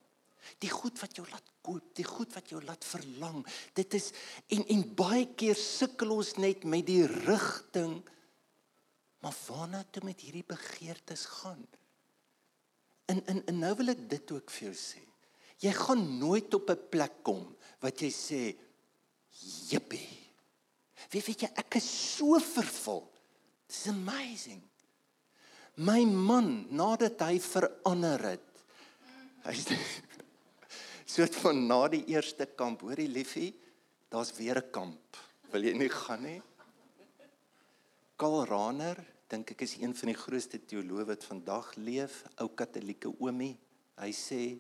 Die 0.59 0.71
goed 0.71 0.99
wat 1.01 1.15
jou 1.17 1.27
laat 1.31 1.49
koop, 1.63 1.95
die 1.95 2.05
goed 2.05 2.33
wat 2.35 2.51
jou 2.51 2.63
laat 2.65 2.85
verlang. 2.85 3.47
Dit 3.75 3.95
is 3.95 4.13
en 4.49 4.65
en 4.67 4.95
baie 4.95 5.27
keer 5.35 5.55
sukkel 5.55 6.11
ons 6.11 6.35
net 6.37 6.65
met 6.65 6.87
die 6.87 7.07
rigting. 7.07 8.03
Maar 9.21 9.37
waarna 9.47 9.85
toe 9.91 10.05
met 10.05 10.21
hierdie 10.21 10.47
begeertes 10.47 11.25
gaan? 11.25 11.67
En 13.07 13.27
en 13.27 13.47
en 13.47 13.59
nou 13.59 13.75
wil 13.77 13.89
ek 13.89 14.09
dit 14.11 14.33
ook 14.33 14.51
vir 14.51 14.69
jou 14.69 14.77
sê. 14.77 15.03
Jy 15.59 15.73
gaan 15.75 16.19
nooit 16.19 16.55
op 16.55 16.71
'n 16.71 16.89
plek 16.91 17.23
kom 17.23 17.57
wat 17.81 18.01
jy 18.01 18.11
sê 18.11 18.57
jippie. 19.71 20.28
Wie 21.13 21.23
weet 21.25 21.47
jy 21.47 21.51
ek 21.63 21.79
is 21.81 21.89
so 22.17 22.39
vervul. 22.43 23.05
It's 23.69 23.87
amazing. 23.91 24.63
My 25.79 26.03
man 26.05 26.67
nadat 26.75 27.21
hy 27.23 27.39
verander 27.43 28.25
het. 28.33 28.47
Hy's 29.47 29.69
soort 31.15 31.37
van 31.39 31.61
na 31.69 31.85
die 31.93 32.03
eerste 32.11 32.49
kamp, 32.59 32.83
hoorie 32.85 33.09
liefie, 33.09 33.53
daar's 34.11 34.33
weer 34.37 34.59
'n 34.59 34.71
kamp. 34.73 35.21
Wil 35.53 35.69
jy 35.69 35.75
nie 35.79 35.89
gaan 35.89 36.23
nie? 36.23 36.41
Karl 38.19 38.45
Rahner, 38.51 38.99
dink 39.31 39.53
ek 39.53 39.63
is 39.63 39.77
een 39.79 39.95
van 39.95 40.11
die 40.11 40.19
grootste 40.19 40.59
teoloë 40.59 41.07
wat 41.13 41.25
vandag 41.25 41.71
leef, 41.77 42.25
ou 42.43 42.49
Katolieke 42.49 43.13
oomie. 43.21 43.57
Hy 43.97 44.11
sê 44.13 44.59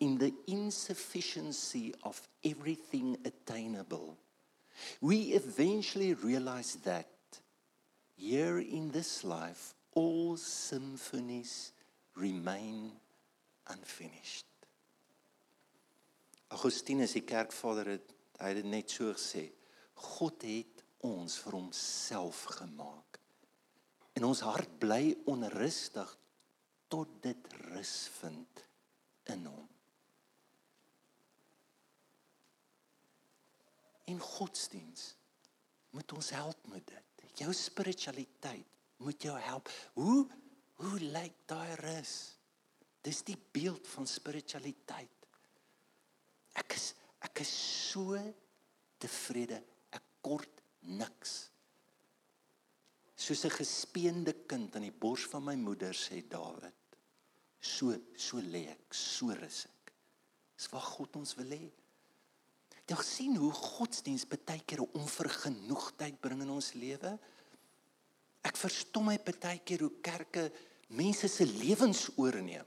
in 0.00 0.16
the 0.18 0.32
insufficiency 0.46 1.92
of 2.02 2.22
everything 2.42 3.18
attainable 3.26 4.16
we 5.00 5.34
eventually 5.34 6.14
realize 6.14 6.76
that 6.84 7.08
here 8.16 8.58
in 8.58 8.90
this 8.90 9.24
life 9.24 9.74
all 9.94 10.36
symphonies 10.36 11.72
remain 12.14 12.92
unfinished. 13.70 14.46
Augustinus 16.50 17.12
die 17.12 17.24
kerkvader 17.28 17.94
het 17.98 18.14
hy 18.38 18.52
het 18.54 18.68
net 18.70 18.90
so 18.90 19.12
gesê 19.12 19.48
God 19.98 20.44
het 20.46 20.84
ons 21.06 21.38
vir 21.42 21.56
homself 21.58 22.44
gemaak. 22.58 23.18
En 24.14 24.26
ons 24.30 24.40
hart 24.46 24.78
bly 24.82 25.16
onrustig 25.30 26.14
tot 26.90 27.10
dit 27.22 27.50
rus 27.68 27.96
vind 28.20 28.64
in 29.34 29.44
hom 29.50 29.66
en 34.08 34.18
godsdiens 34.20 35.12
moet 35.96 36.12
ons 36.16 36.30
help 36.36 36.66
met 36.72 36.84
dit. 36.86 37.24
Jou 37.42 37.52
spiritualiteit 37.54 38.66
moet 39.04 39.22
jou 39.22 39.36
help. 39.38 39.70
Hoe 39.98 40.26
hoe 40.78 40.98
lyk 41.02 41.34
daai 41.50 41.74
rus? 41.80 42.14
Dis 43.02 43.24
die 43.26 43.38
beeld 43.52 43.86
van 43.90 44.06
spiritualiteit. 44.06 45.26
Ek 46.58 46.76
is 46.76 46.92
ek 47.26 47.42
is 47.42 47.52
so 47.90 48.18
tevrede. 49.02 49.58
Ek 49.94 50.04
kort 50.22 50.62
niks. 50.86 51.48
Soos 53.18 53.44
'n 53.44 53.58
gespeende 53.58 54.34
kind 54.46 54.76
aan 54.76 54.86
die 54.86 54.94
bors 54.94 55.26
van 55.26 55.44
my 55.44 55.54
moeder 55.54 55.94
sê 55.94 56.22
Dawid. 56.22 56.74
So 57.60 57.94
so 58.16 58.38
lê 58.38 58.68
ek, 58.70 58.94
so 58.94 59.34
rus 59.34 59.64
ek. 59.66 59.92
Dis 60.56 60.70
wat 60.70 60.82
God 60.82 61.16
ons 61.16 61.34
wil 61.34 61.50
hê. 61.50 61.70
Jy 62.88 62.96
sien 63.04 63.36
hoe 63.36 63.52
godsdiens 63.52 64.24
baie 64.28 64.62
keer 64.64 64.80
'n 64.80 64.90
onvergenoegdheid 64.96 66.20
bring 66.20 66.42
in 66.42 66.50
ons 66.50 66.72
lewe. 66.72 67.18
Ek 68.42 68.56
verstom 68.56 69.04
my 69.04 69.18
baie 69.18 69.60
keer 69.64 69.80
hoe 69.80 70.00
kerke 70.00 70.50
mense 70.88 71.28
se 71.28 71.44
lewens 71.44 72.08
oorneem. 72.16 72.64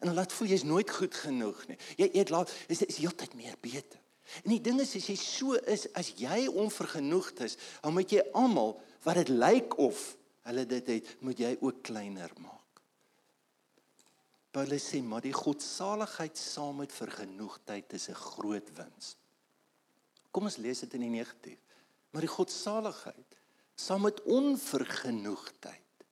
En 0.00 0.08
hulle 0.08 0.20
laat 0.20 0.32
voel 0.32 0.48
jy's 0.48 0.66
nooit 0.66 0.90
goed 0.90 1.14
genoeg 1.14 1.66
nie. 1.68 1.78
Jy 1.96 2.10
jy 2.12 2.24
laat 2.28 2.52
is 2.68 2.82
is 2.82 2.98
heeltyd 2.98 3.34
meer 3.34 3.56
beter. 3.60 4.00
En 4.44 4.50
die 4.50 4.60
ding 4.60 4.80
is 4.80 4.96
as 4.96 5.08
jy 5.08 5.16
so 5.16 5.54
is, 5.68 5.86
as 5.94 6.12
jy 6.16 6.48
onvergenoegd 6.48 7.40
is, 7.40 7.56
dan 7.82 7.92
moet 7.92 8.10
jy 8.10 8.22
almal 8.32 8.80
wat 9.04 9.20
dit 9.20 9.28
lyk 9.28 9.76
of 9.78 10.16
hulle 10.48 10.66
dit 10.66 10.86
het, 10.86 11.16
moet 11.22 11.38
jy 11.38 11.56
ook 11.60 11.82
kleiner 11.86 12.32
maak. 12.40 12.82
Paulus 14.52 14.84
sê 14.84 15.00
maar 15.02 15.24
die 15.24 15.32
godsaligheid 15.32 16.36
saam 16.36 16.82
met 16.82 16.92
vergenoegdheid 16.92 17.92
is 17.92 18.08
'n 18.10 18.14
groot 18.14 18.68
wins. 18.76 19.16
Kom 20.32 20.48
ons 20.48 20.56
lees 20.56 20.80
dit 20.84 20.94
in 20.96 21.06
die 21.06 21.16
negatief. 21.18 21.60
Maar 22.12 22.26
die 22.26 22.32
godsaligheid 22.32 23.36
saam 23.76 24.04
met 24.06 24.20
onvergenoegdheid 24.28 26.06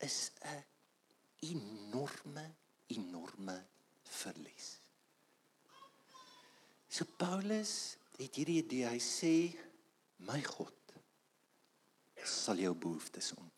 is 0.00 0.30
'n 0.44 0.64
enorme 1.40 2.46
enorme 2.90 3.56
verlies. 4.02 4.78
So 6.90 7.06
Paulus 7.16 7.96
het 8.18 8.36
hierdie 8.36 8.60
idee, 8.64 8.88
hy 8.90 8.98
sê 8.98 9.34
my 10.26 10.40
God 10.44 10.74
sal 12.26 12.58
jou 12.60 12.74
behoeftes 12.76 13.30
ontmoet. 13.32 13.48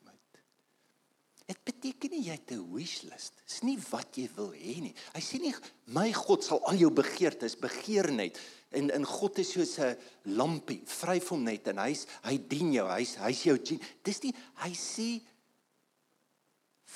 Dit 1.49 1.59
beteken 1.67 2.13
nie 2.15 2.27
jy 2.29 2.37
het 2.37 2.53
'n 2.53 2.69
wishlist. 2.73 3.35
Dis 3.47 3.63
nie 3.63 3.79
wat 3.91 4.17
jy 4.17 4.29
wil 4.37 4.53
hê 4.53 4.81
nie. 4.81 4.95
Hy 5.15 5.21
sê 5.21 5.41
nie 5.41 5.55
my 5.87 6.13
God 6.13 6.45
sal 6.45 6.63
al 6.67 6.77
jou 6.77 6.91
begeertes 6.91 7.57
begeer 7.57 8.13
net 8.13 8.39
en 8.79 8.91
in 8.95 9.05
God 9.07 9.39
is 9.39 9.53
soos 9.53 9.79
'n 9.79 9.97
lampie, 10.37 10.83
vryf 10.87 11.29
hom 11.29 11.45
net 11.45 11.69
en 11.69 11.79
hy's 11.79 12.07
hy 12.25 12.37
dien 12.39 12.73
jou, 12.73 12.87
hy's 12.89 13.17
hy's 13.17 13.43
jou 13.45 13.59
dien. 13.59 13.81
Dis 14.03 14.23
nie 14.23 14.35
hy 14.65 14.73
sê 14.73 15.23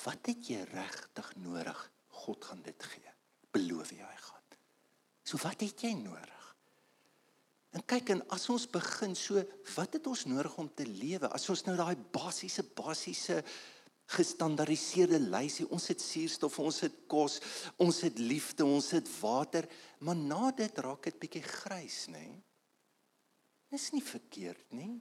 wat 0.05 0.27
het 0.27 0.49
jy 0.49 0.63
regtig 0.73 1.35
nodig? 1.35 1.91
God 2.09 2.45
gaan 2.45 2.61
dit 2.61 2.83
gee. 2.83 3.11
Beloof 3.51 3.91
jy 3.91 4.03
hy 4.03 4.17
gaan. 4.21 4.37
So 5.23 5.37
wat 5.43 5.61
het 5.61 5.81
jy 5.83 5.93
nodig? 5.93 6.37
En 7.75 7.83
kyk 7.85 8.13
en 8.15 8.21
as 8.33 8.47
ons 8.49 8.65
begin 8.71 9.15
so, 9.17 9.41
wat 9.75 9.97
het 9.97 10.07
ons 10.07 10.23
nodig 10.25 10.53
om 10.57 10.69
te 10.73 10.85
lewe? 10.87 11.27
As 11.29 11.49
ons 11.51 11.65
nou 11.67 11.75
daai 11.77 11.97
basiese 12.15 12.63
basiese 12.77 13.41
gestandaardiseerde 14.07 15.19
lysie. 15.19 15.67
Ons 15.73 15.89
het 15.91 16.01
suurstof, 16.01 16.59
ons 16.63 16.79
het 16.85 16.95
kos, 17.11 17.39
ons 17.81 18.01
het 18.05 18.19
liefde, 18.19 18.65
ons 18.65 18.91
het 18.95 19.09
water, 19.19 19.67
maar 19.99 20.15
na 20.15 20.51
dit 20.55 20.83
raak 20.83 21.09
dit 21.09 21.19
bietjie 21.19 21.43
grys, 21.43 22.05
nê? 22.11 22.23
Nee? 22.23 22.43
Dis 23.67 23.89
nie 23.91 24.03
verkeerd 24.03 24.75
nie. 24.75 24.93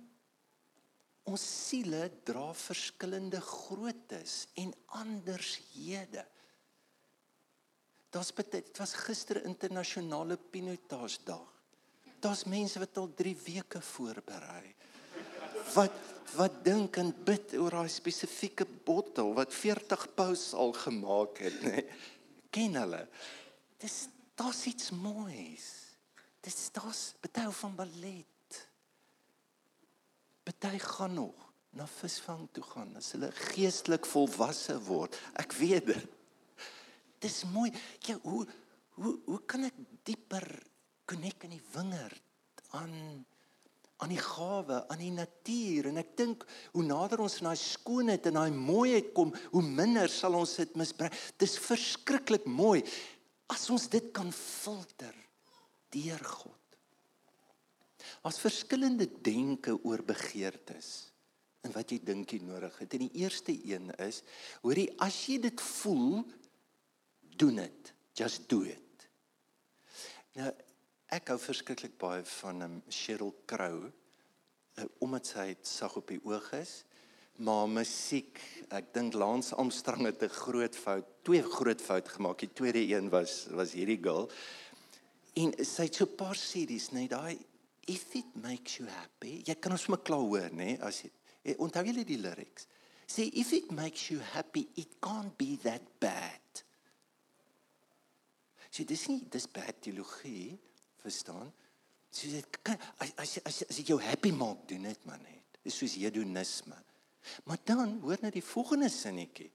Ons 1.31 1.43
siele 1.43 2.07
dra 2.27 2.49
verskillende 2.55 3.39
groottes 3.43 4.47
en 4.63 4.73
andershede. 4.99 6.25
Daar's 8.15 8.33
baie 8.35 8.49
dit 8.51 8.81
was 8.81 8.95
gister 9.07 9.43
internasionale 9.45 10.39
pinotaasdag. 10.39 11.47
Daar's 12.23 12.47
mense 12.49 12.81
wat 12.81 12.99
al 12.99 13.11
3 13.19 13.35
weke 13.45 13.83
voorberei. 13.83 14.75
Wat 15.75 16.16
wat 16.35 16.65
dink 16.65 16.99
en 17.01 17.13
bid 17.25 17.55
oor 17.61 17.79
daai 17.79 17.93
spesifieke 17.93 18.67
bottel 18.87 19.33
wat 19.37 19.55
40 19.55 20.07
paus 20.19 20.51
al 20.55 20.73
gemaak 20.77 21.41
het, 21.45 21.59
nê? 21.63 21.85
Ken 22.55 22.79
hulle? 22.81 23.03
Dis 23.83 24.07
daar's 24.39 24.65
iets 24.67 24.91
moois. 24.91 25.67
Dis 26.45 26.71
daar's 26.75 27.13
baie 27.25 27.51
van 27.61 27.75
ballet. 27.79 28.61
Baie 30.47 30.79
gaan 30.81 31.15
nog 31.15 31.47
na 31.77 31.87
visvang 31.87 32.47
toe 32.57 32.65
gaan 32.65 32.95
as 32.97 33.13
hulle 33.13 33.29
geestelik 33.53 34.07
volwasse 34.09 34.77
word. 34.87 35.17
Ek 35.37 35.53
weet 35.59 35.91
dit. 35.91 36.07
Dis 37.21 37.43
mooi. 37.53 37.71
Ja, 38.07 38.17
hoe 38.23 38.47
hoe 38.97 39.19
hoe 39.27 39.41
kan 39.45 39.67
ek 39.69 39.77
dieper 40.09 40.47
konnek 41.05 41.45
in 41.45 41.57
die 41.59 41.65
wingerd 41.75 42.23
aan 42.79 42.95
aan 43.97 44.13
die 44.13 44.21
gawe, 44.21 44.83
aan 44.93 45.01
die 45.01 45.13
natuur 45.15 45.89
en 45.91 46.01
ek 46.03 46.13
dink 46.19 46.45
hoe 46.75 46.85
nader 46.85 47.23
ons 47.25 47.39
aan 47.41 47.51
daai 47.51 47.61
skoonheid 47.61 48.29
en 48.29 48.39
daai 48.39 48.53
mooiheid 48.53 49.13
kom, 49.17 49.33
hoe 49.55 49.65
minder 49.65 50.11
sal 50.13 50.37
ons 50.37 50.53
dit 50.61 50.77
misbruik. 50.77 51.17
Dis 51.41 51.57
verskriklik 51.63 52.45
mooi 52.45 52.83
as 53.53 53.69
ons 53.73 53.89
dit 53.89 54.11
kan 54.15 54.29
filter 54.35 55.15
deur 55.95 56.25
God. 56.29 56.63
As 58.27 58.41
verskillende 58.43 59.09
denke 59.25 59.79
oor 59.87 60.03
begeertes 60.05 61.09
en 61.67 61.73
wat 61.75 61.91
jy 61.91 61.99
dink 62.05 62.31
jy 62.31 62.43
nodig 62.47 62.77
het. 62.79 62.93
En 62.95 63.07
die 63.07 63.23
eerste 63.25 63.55
een 63.57 63.91
is, 64.03 64.21
hoorie, 64.63 64.91
as 65.03 65.17
jy 65.27 65.41
dit 65.49 65.63
voel, 65.81 66.21
doen 67.41 67.65
dit. 67.65 67.93
Just 68.17 68.47
do 68.51 68.63
it. 68.63 69.09
Nou 70.37 70.53
ek 71.17 71.31
hou 71.33 71.39
verskriklik 71.41 71.95
baie 71.97 72.25
van 72.43 72.65
um, 72.67 72.75
Sheryl 72.93 73.33
Crow 73.49 73.87
uh, 73.87 74.85
omdat 75.05 75.31
sy 75.31 75.47
sag 75.65 75.95
op 75.97 76.11
die 76.13 76.21
oog 76.29 76.51
is. 76.59 76.83
Maar 77.41 77.69
musiek 77.73 78.41
ek 78.75 78.91
dink 78.97 79.17
Lance 79.17 79.57
Armstrong 79.57 80.05
het 80.09 80.23
'n 80.25 80.33
groot 80.33 80.77
fout 80.77 81.07
twee 81.25 81.43
groot 81.43 81.81
fout 81.81 82.09
gemaak. 82.09 82.39
Die 82.39 82.53
tweede 82.53 82.83
een 82.85 83.09
was 83.09 83.47
was 83.51 83.73
hierdie 83.73 84.01
girl. 84.03 84.29
En 85.37 85.53
sy 85.65 85.89
het 85.89 85.95
so 85.95 86.05
'n 86.05 86.17
paar 86.17 86.37
series 86.37 86.91
net 86.93 87.11
daai 87.11 87.39
if 87.87 88.15
it 88.15 88.37
makes 88.37 88.77
you 88.77 88.89
happy. 88.89 89.43
Jy 89.45 89.55
kan 89.55 89.73
ons 89.73 89.89
mekaar 89.89 90.21
hoor 90.21 90.51
nê 90.53 90.79
as 90.81 91.03
jy 91.03 91.11
eh, 91.45 91.57
onthou 91.59 91.85
jy 91.85 92.05
die 92.05 92.21
lyrics? 92.21 92.67
Sê 93.09 93.31
if 93.33 93.53
it 93.53 93.71
makes 93.71 94.11
you 94.11 94.21
happy 94.21 94.69
it 94.75 95.01
can't 95.01 95.37
be 95.39 95.57
that 95.63 95.83
bad. 95.99 96.65
Sê 98.71 98.85
dis 98.85 99.09
nie 99.09 99.25
dis 99.31 99.47
bad 99.47 99.81
teologie 99.81 100.59
verstaan? 101.07 101.53
So 102.11 102.31
dit 102.33 102.59
kan 102.65 102.79
as 103.03 103.13
as 103.23 103.37
as, 103.45 103.63
as 103.69 103.81
dit 103.81 103.93
jou 103.93 103.99
happy 104.03 104.33
maak, 104.35 104.65
doen 104.71 104.87
dit 104.89 105.05
maar 105.09 105.21
net. 105.23 105.61
Dis 105.67 105.79
soos 105.79 105.97
hedonisme. 105.99 106.79
Maar 107.45 107.59
dan 107.67 107.99
hoor 108.03 108.23
net 108.23 108.37
die 108.39 108.45
volgende 108.45 108.89
sinnetjie. 108.93 109.51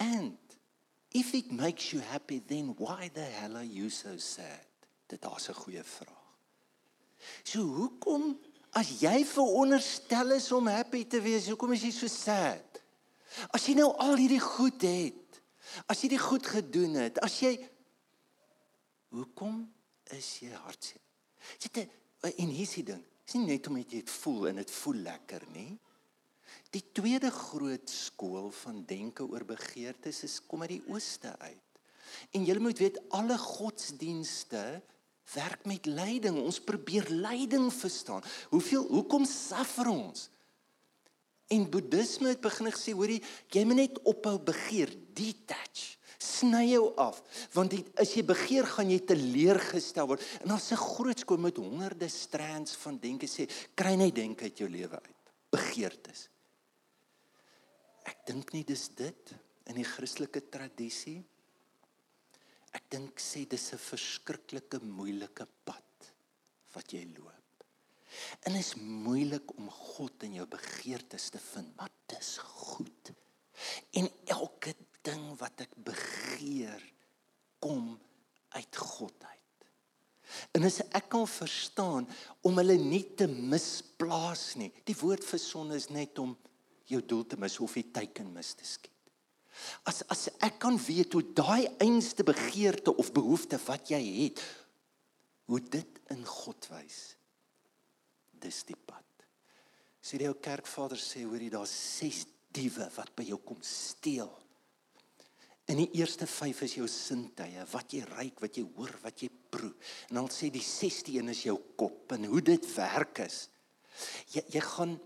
And 0.00 0.38
if 1.10 1.32
it 1.34 1.52
makes 1.52 1.90
you 1.90 2.02
happy, 2.02 2.40
then 2.46 2.74
why 2.78 3.10
the 3.12 3.24
hell 3.24 3.56
are 3.56 3.66
you 3.66 3.90
so 3.90 4.16
sad? 4.16 4.68
Dit 5.08 5.24
is 5.24 5.48
'n 5.48 5.54
goeie 5.54 5.84
vraag. 5.84 6.28
So 7.42 7.60
hoekom 7.60 8.38
as 8.70 9.00
jy 9.00 9.24
veronderstel 9.26 10.30
is 10.30 10.52
om 10.52 10.66
happy 10.66 11.04
te 11.06 11.20
wees, 11.20 11.48
hoekom 11.48 11.72
is 11.72 11.82
jy 11.82 11.90
so 11.90 12.06
sad? 12.06 12.82
As 13.50 13.66
jy 13.66 13.74
nou 13.74 13.90
al 13.98 14.16
hierdie 14.16 14.42
goed 14.42 14.82
het, 14.82 15.42
as 15.86 16.02
jy 16.02 16.08
dit 16.14 16.22
goed 16.22 16.46
gedoen 16.46 16.94
het, 16.94 17.18
as 17.18 17.40
jy 17.42 17.56
Hoekom 19.10 19.62
is 20.14 20.28
jy 20.44 20.54
hartseer? 20.54 21.02
Sit 21.58 21.80
en 21.82 22.52
hier's 22.52 22.76
die 22.78 22.86
ding. 22.92 23.02
Dis 23.24 23.38
nie 23.38 23.54
net 23.54 23.66
omdat 23.70 23.90
jy 23.90 24.02
dit 24.02 24.12
voel 24.20 24.50
en 24.50 24.60
dit 24.60 24.74
voel 24.80 25.00
lekker 25.06 25.46
nie. 25.54 25.72
Die 26.74 26.82
tweede 26.94 27.30
groot 27.34 27.90
skool 27.90 28.50
van 28.62 28.82
denke 28.86 29.26
oor 29.26 29.46
begeertes 29.46 30.24
is 30.26 30.38
kom 30.46 30.62
uit 30.66 30.76
die 30.76 30.84
ooste 30.90 31.32
uit. 31.38 31.80
En 32.34 32.46
jy 32.46 32.56
moet 32.58 32.82
weet 32.82 32.98
alle 33.14 33.38
godsdienste 33.38 34.64
werk 35.34 35.66
met 35.70 35.86
lyding. 35.86 36.38
Ons 36.42 36.58
probeer 36.62 37.06
lyding 37.10 37.70
verstaan. 37.74 38.26
Hoeveel 38.50 38.86
hoekom 38.90 39.26
suffer 39.26 39.90
ons? 39.90 40.28
En 41.50 41.66
boeddhisme 41.70 42.30
het 42.30 42.42
begin 42.42 42.70
gesê, 42.70 42.94
hoorie, 42.94 43.22
jy 43.50 43.62
moet 43.66 43.80
net 43.80 44.02
ophou 44.06 44.36
begeer, 44.50 44.92
detach 45.18 45.99
sny 46.20 46.66
jou 46.72 46.84
af 47.00 47.20
want 47.54 47.72
die, 47.74 47.82
as 48.00 48.12
jy 48.16 48.24
begeer 48.28 48.68
gaan 48.68 48.90
jy 48.92 49.00
teleurgestel 49.08 50.10
word 50.10 50.24
en 50.40 50.52
daar's 50.52 50.72
'n 50.72 50.76
groot 50.76 51.18
skool 51.18 51.38
met 51.38 51.56
honderde 51.56 52.08
strands 52.08 52.76
van 52.76 52.98
denke 52.98 53.26
sê 53.26 53.48
kry 53.74 53.94
net 53.96 54.14
denke 54.14 54.44
uit 54.44 54.58
jou 54.58 54.68
lewe 54.68 55.00
uit 55.00 55.32
begeertes 55.50 56.28
ek 58.04 58.26
dink 58.26 58.52
nie 58.52 58.64
dis 58.64 58.88
dit 58.88 59.34
in 59.66 59.76
die 59.76 59.84
Christelike 59.84 60.48
tradisie 60.50 61.22
ek 62.76 62.86
dink 62.90 63.18
sê 63.18 63.46
dis 63.48 63.72
'n 63.72 63.78
verskriklike 63.78 64.78
moeilike 64.82 65.46
pad 65.64 65.90
wat 66.74 66.92
jy 66.94 67.04
loop. 67.16 67.64
En 68.46 68.56
is 68.58 68.74
moeilik 68.78 69.56
om 69.56 69.70
God 69.70 70.26
in 70.26 70.38
jou 70.40 70.46
begeertes 70.50 71.30
te 71.30 71.38
vind, 71.38 71.74
maar 71.76 71.90
dis 72.10 72.38
goed. 72.38 73.12
En 73.98 74.08
elke 74.26 74.74
ding 75.06 75.24
wat 75.40 75.64
ek 75.64 75.74
begeer 75.84 76.82
kom 77.62 77.92
uit 78.56 78.76
God 78.76 79.16
uit. 79.24 79.66
En 80.54 80.66
as 80.66 80.80
ek 80.94 81.10
kan 81.12 81.26
verstaan 81.28 82.06
om 82.46 82.60
hulle 82.60 82.76
nie 82.78 83.04
te 83.18 83.26
misplaas 83.26 84.54
nie. 84.60 84.70
Die 84.86 84.96
woord 85.00 85.26
vir 85.26 85.42
sonde 85.42 85.78
is 85.78 85.90
net 85.90 86.18
om 86.22 86.36
jou 86.90 87.02
doel 87.02 87.26
te 87.26 87.38
mis 87.38 87.58
of 87.62 87.74
die 87.78 87.88
teiken 87.94 88.30
mis 88.34 88.54
te 88.58 88.66
skiet. 88.66 88.90
As 89.90 90.02
as 90.12 90.28
ek 90.46 90.60
kan 90.62 90.78
weet 90.80 91.12
hoe 91.16 91.24
daai 91.36 91.66
einste 91.82 92.24
begeerte 92.24 92.94
of 92.96 93.12
behoefte 93.12 93.58
wat 93.66 93.90
jy 93.92 94.00
het, 94.22 94.42
hoe 95.50 95.60
dit 95.60 96.00
in 96.14 96.22
God 96.26 96.68
wys. 96.70 97.00
Dis 98.40 98.62
die 98.68 98.78
pad. 98.78 99.04
Sê 100.00 100.20
die 100.20 100.30
ou 100.30 100.36
kerkvader 100.40 101.00
sê 101.00 101.26
hoor 101.26 101.42
jy 101.42 101.50
daar's 101.52 101.74
ses 101.74 102.22
diewe 102.54 102.86
wat 102.94 103.12
by 103.18 103.26
jou 103.28 103.40
kom 103.44 103.58
steel. 103.66 104.30
In 105.70 105.78
die 105.78 105.90
eerste 106.00 106.26
5 106.26 106.64
is 106.66 106.72
jou 106.80 106.86
sintuie, 106.90 107.62
wat 107.70 107.92
jy 107.94 108.00
ruik, 108.08 108.40
wat 108.42 108.56
jy 108.58 108.64
hoor, 108.74 108.90
wat 109.04 109.22
jy 109.22 109.28
proe. 109.30 109.70
En 110.10 110.18
dan 110.18 110.30
sê 110.32 110.48
die 110.50 110.64
6ste 110.64 111.14
een 111.14 111.30
is 111.30 111.44
jou 111.46 111.54
kop 111.78 112.10
en 112.16 112.26
hoe 112.32 112.42
dit 112.42 112.66
werk 112.74 113.22
is. 113.22 113.44
Jy 114.34 114.42
jy 114.56 114.62
gaan 114.66 114.96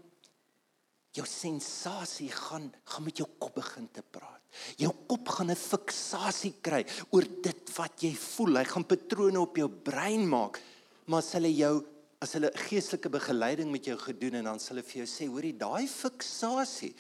jou 1.15 1.27
sensasie 1.29 2.31
gaan 2.33 2.71
gaan 2.91 3.05
met 3.05 3.21
jou 3.21 3.27
kop 3.39 3.59
begin 3.61 3.91
te 3.93 4.03
praat. 4.03 4.41
Jou 4.81 4.93
kop 5.09 5.29
gaan 5.29 5.51
'n 5.51 5.57
fiksasie 5.57 6.55
kry 6.63 6.85
oor 7.11 7.23
dit 7.43 7.77
wat 7.77 8.03
jy 8.03 8.15
voel. 8.15 8.57
Hy 8.57 8.65
gaan 8.65 8.87
patrone 8.87 9.41
op 9.41 9.57
jou 9.57 9.69
brein 9.69 10.29
maak. 10.29 10.61
Maar 11.07 11.19
as 11.19 11.33
hulle 11.33 11.53
jou 11.55 11.85
as 12.21 12.33
hulle 12.33 12.51
geestelike 12.55 13.11
begeleiding 13.11 13.71
met 13.71 13.85
jou 13.85 13.99
gedoen 13.99 14.35
en 14.35 14.45
dan 14.45 14.59
sal 14.59 14.77
hulle 14.77 14.89
vir 14.89 15.05
jou 15.05 15.07
sê, 15.07 15.29
hoorie, 15.29 15.53
daai 15.53 15.87
fiksasie 15.87 16.95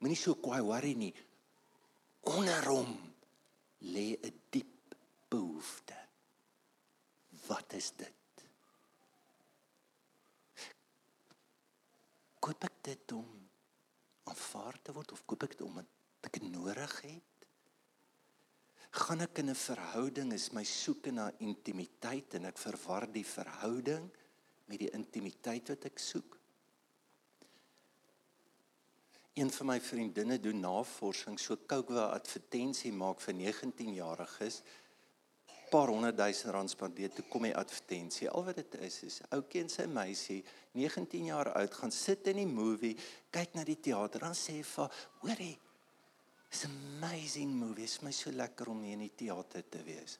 moenie 0.00 0.16
so 0.16 0.34
kwaai 0.34 0.60
worry 0.60 0.92
nie. 0.92 1.14
Onder 2.22 2.64
hom 2.68 3.05
lê 3.78 4.16
'n 4.16 4.40
diep 4.50 4.94
behoefte. 5.28 5.98
Wat 7.46 7.72
is 7.72 7.92
dit? 7.96 8.12
Koop 12.38 12.64
ek 12.64 12.76
dit 12.82 13.12
om 13.12 13.48
aanvaar 14.24 14.82
te 14.82 14.92
word 14.92 15.12
of 15.12 15.24
koop 15.26 15.42
ek 15.42 15.56
dit 15.58 15.66
omdat 15.66 15.86
ek 16.22 16.38
dit 16.38 16.50
nodig 16.50 17.00
het? 17.02 17.32
Gaan 18.90 19.20
ek 19.20 19.38
in 19.38 19.50
'n 19.50 19.54
verhouding 19.54 20.32
is 20.32 20.52
my 20.52 20.64
soeke 20.64 21.10
na 21.10 21.32
intimiteit 21.38 22.34
en 22.34 22.44
ek 22.44 22.58
verwar 22.58 23.12
die 23.12 23.24
verhouding 23.24 24.10
met 24.66 24.78
die 24.78 24.90
intimiteit 24.90 25.68
wat 25.68 25.84
ek 25.84 25.98
soek? 25.98 26.38
Een 29.36 29.50
van 29.52 29.66
my 29.66 29.80
vriendinne 29.80 30.38
doen 30.40 30.60
navorsing, 30.60 31.40
so 31.40 31.56
'n 31.68 31.96
advertensie 31.96 32.92
maak 32.92 33.20
vir 33.20 33.34
19-jariges. 33.34 34.62
Paar 35.70 35.88
honderd 35.88 36.16
duisend 36.16 36.52
rand 36.52 36.70
spandeer 36.70 37.12
toe 37.12 37.24
kom 37.28 37.42
die 37.42 37.56
advertensie. 37.56 38.30
Al 38.30 38.44
wat 38.44 38.54
dit 38.54 38.74
is 38.74 39.02
is 39.02 39.20
oukie 39.28 39.60
en 39.60 39.68
sy 39.68 39.84
meisie, 39.84 40.44
19 40.72 41.24
jaar 41.24 41.52
oud, 41.52 41.74
gaan 41.74 41.92
sit 41.92 42.26
in 42.26 42.36
die 42.36 42.46
movie, 42.46 42.96
kyk 43.30 43.54
na 43.54 43.64
die 43.64 43.80
teater, 43.80 44.20
dan 44.20 44.34
sê 44.34 44.62
vir, 44.64 44.90
"Hoorie, 45.20 45.58
it's 46.48 46.64
amazing 46.64 47.50
movie. 47.50 47.84
Dit 47.84 47.84
is 47.84 48.00
my 48.02 48.12
so 48.12 48.30
lekker 48.30 48.68
om 48.68 48.82
hier 48.82 48.92
in 48.92 48.98
die 48.98 49.14
teater 49.16 49.68
te 49.68 49.82
wees." 49.82 50.18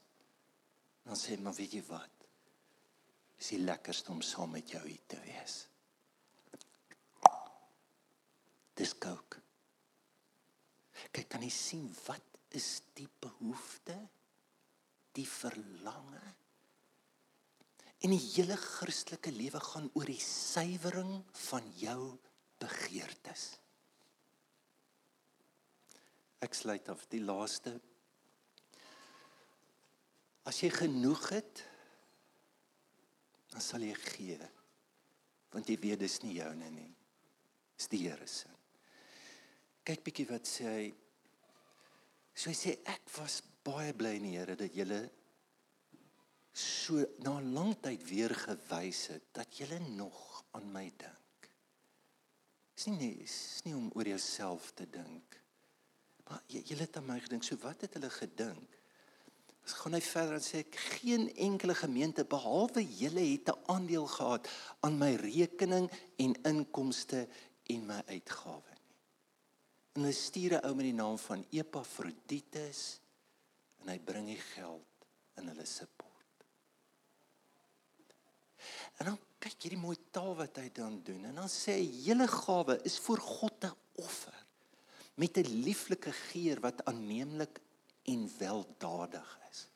Dan 1.05 1.17
sê 1.17 1.41
maar, 1.41 1.55
"Weet 1.55 1.73
jy 1.73 1.83
wat? 1.89 2.11
Dis 3.39 3.49
die 3.49 3.59
lekkerste 3.59 4.11
om 4.11 4.21
saam 4.21 4.51
met 4.51 4.71
jou 4.71 4.87
hier 4.89 5.07
te 5.07 5.17
wees." 5.21 5.69
Dis 8.77 8.93
kook. 9.01 9.39
Kyk, 11.13 11.29
kan 11.33 11.45
jy 11.45 11.53
sien 11.53 11.87
wat 12.07 12.41
is 12.57 12.81
die 12.97 13.09
behoefte? 13.21 13.97
Die 15.17 15.27
verlange. 15.29 16.23
En 18.05 18.13
die 18.13 18.21
hele 18.21 18.57
Christelike 18.61 19.33
lewe 19.33 19.61
gaan 19.65 19.89
oor 19.97 20.09
die 20.09 20.21
suiwering 20.21 21.23
van 21.49 21.69
jou 21.81 22.01
begeertes. 22.61 23.55
Ek 26.45 26.55
sluit 26.55 26.89
af 26.93 27.07
die 27.13 27.23
laaste. 27.25 27.73
As 30.47 30.61
jy 30.63 30.69
genoeg 30.71 31.25
het, 31.33 31.65
dan 33.51 33.65
sal 33.65 33.83
jy 33.83 33.97
gee. 34.13 34.37
Want 35.55 35.73
jy 35.73 35.79
weet 35.81 36.05
dis 36.05 36.21
nie 36.23 36.37
joune 36.37 36.69
nie. 36.77 36.93
Dis 37.77 37.89
die 37.93 38.05
Here 38.05 38.29
se 38.29 38.53
kyk 39.87 40.03
bietjie 40.07 40.27
wat 40.31 40.49
sê 40.51 40.67
hy. 40.67 40.87
So 42.35 42.51
hy 42.51 42.57
sê 42.59 42.75
ek 42.91 43.07
was 43.17 43.39
baie 43.67 43.95
bly 43.97 44.17
in 44.19 44.27
die 44.29 44.35
Here 44.37 44.57
dat 44.59 44.75
julle 44.75 45.05
so 46.57 47.03
na 47.25 47.37
lang 47.45 47.75
tyd 47.85 48.05
weer 48.09 48.33
gewys 48.33 49.07
het 49.13 49.31
dat 49.37 49.59
julle 49.61 49.79
nog 49.95 50.45
aan 50.57 50.69
my 50.73 50.87
dink. 50.99 51.51
Dis 52.77 52.89
nie 52.93 53.15
is 53.25 53.37
nie 53.65 53.75
om 53.77 53.91
oor 53.95 54.09
jouself 54.09 54.73
te 54.77 54.89
dink. 54.91 55.39
Maar 56.27 56.43
julle 56.51 56.83
het 56.83 56.97
aan 56.99 57.07
my 57.07 57.19
gedink. 57.23 57.45
So 57.47 57.59
wat 57.63 57.87
het 57.87 57.95
hulle 57.97 58.11
gedink? 58.11 58.75
As 59.67 59.75
gaan 59.81 59.97
hy 59.97 60.03
verder 60.03 60.39
en 60.39 60.45
sê 60.45 60.63
ek 60.63 60.79
geen 61.01 61.29
enkele 61.43 61.75
gemeente 61.75 62.25
behalwe 62.29 62.85
julle 62.85 63.25
het 63.33 63.51
'n 63.51 63.63
aandeel 63.73 64.07
gehad 64.07 64.49
aan 64.81 64.99
my 64.99 65.15
rekening 65.15 65.91
en 66.19 66.41
inkomste 66.53 67.27
en 67.67 67.87
my 67.87 68.03
uitgawes. 68.07 68.76
En 69.97 70.05
hulle 70.05 70.13
stuur 70.13 70.59
'n 70.59 70.67
ou 70.69 70.75
met 70.77 70.85
die 70.85 70.97
naam 70.97 71.17
van 71.19 71.45
Epafroditus 71.51 73.01
en 73.81 73.89
hy 73.89 73.99
bring 73.99 74.27
die 74.29 74.43
geld 74.55 75.07
in 75.41 75.49
hulle 75.49 75.65
support. 75.65 76.45
En 79.01 79.09
dan 79.11 79.19
kyk 79.41 79.63
hierdie 79.63 79.81
mooi 79.81 79.97
taal 80.11 80.35
wat 80.37 80.61
hy 80.61 80.69
dan 80.73 81.01
doen 81.05 81.25
en 81.25 81.41
dan 81.41 81.49
sê 81.49 81.79
hy 81.79 81.89
hele 82.09 82.29
gawe 82.29 82.77
is 82.85 82.99
vir 82.99 83.21
God 83.21 83.65
'n 83.65 83.77
offer 84.05 84.37
met 85.17 85.39
'n 85.39 85.63
lieflike 85.65 86.13
geur 86.13 86.61
wat 86.61 86.85
aanneemlik 86.85 87.61
en 88.05 88.31
weldadig 88.39 89.39
is. 89.51 89.69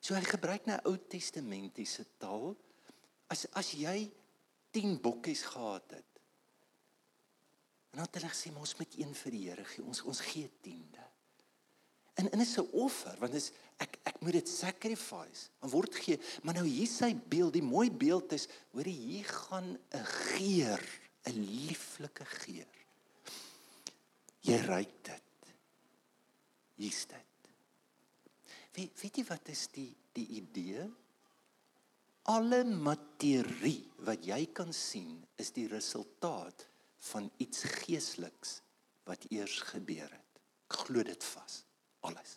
So 0.00 0.14
hy 0.14 0.24
gebruik 0.26 0.66
nou 0.66 0.78
Ou 0.84 0.96
Testamentiese 1.08 2.04
taal. 2.18 2.56
As 3.28 3.46
as 3.52 3.72
jy 3.72 4.12
10 4.70 5.00
bokkies 5.00 5.42
gehad 5.42 5.90
het 5.90 6.11
En 7.92 8.00
dan 8.00 8.06
het 8.08 8.14
hulle 8.16 8.32
gesê 8.32 8.50
ons 8.56 8.76
moet 8.78 8.94
een 8.96 9.10
vir 9.14 9.34
die 9.34 9.42
Here 9.50 9.64
gee. 9.68 9.84
Ons 9.84 10.00
ons 10.08 10.20
gee 10.24 10.48
tiende. 10.64 11.04
En 12.16 12.30
en 12.32 12.40
is 12.40 12.56
'n 12.56 12.68
offer 12.72 13.18
want 13.20 13.34
is 13.34 13.52
ek 13.76 13.98
ek 14.02 14.20
moet 14.20 14.32
dit 14.32 14.48
sacrifice. 14.48 15.50
Dan 15.60 15.70
word 15.70 15.94
gee, 15.94 16.18
maar 16.42 16.54
nou 16.54 16.66
hier 16.66 16.88
sy 16.88 17.14
beeld, 17.14 17.52
die 17.52 17.62
mooi 17.62 17.90
beeld 17.90 18.32
is 18.32 18.48
hoor 18.72 18.84
hier 18.84 19.24
gaan 19.24 19.78
'n 19.90 20.04
geur, 20.04 20.82
'n 21.28 21.44
lieflike 21.68 22.24
geur. 22.24 22.72
Jy 24.40 24.56
ruik 24.56 25.04
dit. 25.04 25.54
Hier's 26.74 27.06
dit. 27.06 27.50
Wie 28.72 28.90
weet 29.02 29.16
jy 29.16 29.24
wat 29.24 29.48
is 29.48 29.66
die 29.66 29.96
die 30.12 30.26
idee? 30.26 30.88
Alle 32.22 32.64
materie 32.64 33.90
wat 33.96 34.24
jy 34.24 34.46
kan 34.46 34.72
sien 34.72 35.26
is 35.36 35.50
die 35.50 35.66
resultaat 35.66 36.71
van 37.02 37.30
iets 37.42 37.64
geesteliks 37.82 38.60
wat 39.08 39.26
eers 39.28 39.58
gebeur 39.72 40.10
het. 40.10 40.40
Ek 40.70 40.78
glo 40.86 41.02
dit 41.06 41.24
vas. 41.32 41.58
Alles. 42.06 42.36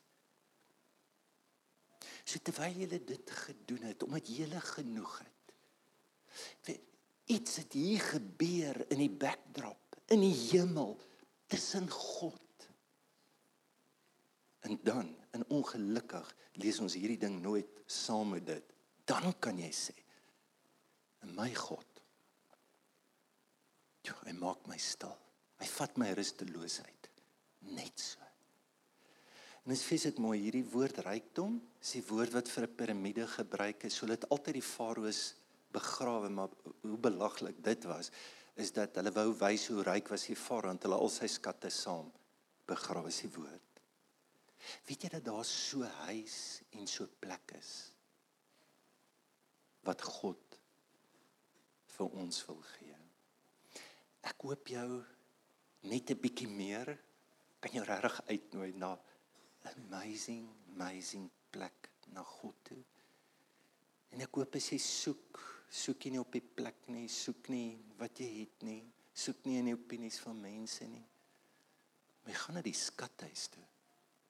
So 2.26 2.42
terwyl 2.42 2.82
jy 2.82 2.88
dit 2.98 3.34
gedoen 3.46 3.86
het 3.92 4.04
omdat 4.06 4.30
jy 4.30 4.48
genoeg 4.74 5.20
het. 5.22 6.82
Iets 7.26 7.56
het 7.62 7.74
hier 7.74 8.02
gebeur 8.06 8.84
in 8.94 9.02
die 9.02 9.10
backdrop, 9.10 9.98
in 10.14 10.22
die 10.22 10.34
hemel 10.34 10.94
tussen 11.50 11.90
God. 11.90 12.68
En 14.66 14.78
dan, 14.86 15.10
en 15.34 15.46
ongelukkig, 15.54 16.30
lees 16.62 16.80
ons 16.82 16.94
hierdie 16.98 17.18
ding 17.22 17.40
nooit 17.42 17.82
saam 17.90 18.34
met 18.34 18.46
dit. 18.46 18.74
Dan 19.06 19.34
kan 19.40 19.58
jy 19.58 19.72
sê, 19.74 19.94
"In 21.22 21.34
my 21.34 21.54
God 21.54 21.95
Hy 24.26 24.34
maak 24.38 24.68
my 24.68 24.78
stil. 24.78 25.16
Hy 25.62 25.68
vat 25.78 25.98
my 25.98 26.12
rusteloosheid 26.14 27.10
net 27.76 28.00
so. 28.00 28.22
En 29.66 29.74
dis 29.74 29.82
fees 29.82 30.04
dit 30.06 30.20
mooi 30.22 30.38
hierdie 30.44 30.66
woord 30.70 31.00
rykdom, 31.08 31.58
is 31.82 31.96
die 31.98 32.04
woord 32.06 32.36
wat 32.36 32.48
vir 32.48 32.68
'n 32.68 32.76
piramide 32.78 33.28
gebruik 33.28 33.86
is. 33.86 33.96
So 33.96 34.06
hulle 34.06 34.18
het 34.18 34.30
altyd 34.30 34.54
die 34.54 34.62
farao's 34.62 35.34
begrawe, 35.74 36.30
maar 36.30 36.50
hoe 36.82 36.98
belaglik 36.98 37.64
dit 37.64 37.84
was 37.84 38.12
is 38.56 38.72
dat 38.72 38.96
hulle 38.96 39.12
wou 39.12 39.34
wys 39.40 39.68
hoe 39.68 39.84
ryk 39.84 40.10
was 40.10 40.28
die 40.30 40.36
farao 40.36 40.72
en 40.72 40.80
hulle 40.82 40.96
al 40.96 41.10
sy 41.10 41.28
skatte 41.28 41.70
saam 41.70 42.12
begrawe 42.68 43.12
is 43.12 43.22
die 43.26 43.32
woord. 43.36 43.82
Weet 44.88 45.04
jy 45.06 45.10
dat 45.10 45.26
daar 45.28 45.46
so 45.46 45.84
huis 46.08 46.62
en 46.72 46.88
so 46.88 47.08
plek 47.20 47.58
is 47.60 47.92
wat 49.86 50.02
God 50.02 50.60
vir 51.98 52.16
ons 52.24 52.40
wil 52.48 52.62
gee. 52.72 52.96
Ek 54.26 54.42
hoop 54.42 54.68
jou 54.68 54.90
net 55.90 56.12
'n 56.12 56.22
bietjie 56.22 56.48
meer 56.50 56.98
kan 57.60 57.72
jou 57.72 57.86
regtig 57.86 58.22
uitnooi 58.28 58.72
na 58.74 58.98
amazing 59.72 60.50
amazing 60.76 61.30
plek 61.52 61.90
na 62.14 62.24
God 62.24 62.56
toe. 62.64 62.84
En 64.12 64.22
ek 64.24 64.38
hoop 64.38 64.56
as 64.60 64.70
jy 64.72 64.80
soek, 64.80 65.40
soek 65.72 66.06
jy 66.06 66.12
nie 66.16 66.22
op 66.22 66.32
die 66.36 66.44
plek 66.44 66.88
nie, 66.92 67.08
soek 67.12 67.50
nie 67.50 67.78
wat 68.00 68.20
jy 68.20 68.30
het 68.42 68.64
nie, 68.68 68.82
soek 69.16 69.46
nie 69.48 69.60
in 69.60 69.72
die 69.72 69.76
opinies 69.78 70.20
van 70.24 70.40
mense 70.42 70.88
nie. 70.88 71.04
Maar 72.24 72.34
jy 72.34 72.40
gaan 72.44 72.58
na 72.60 72.64
die 72.66 72.76
skathuis 72.76 73.48
toe. 73.54 73.66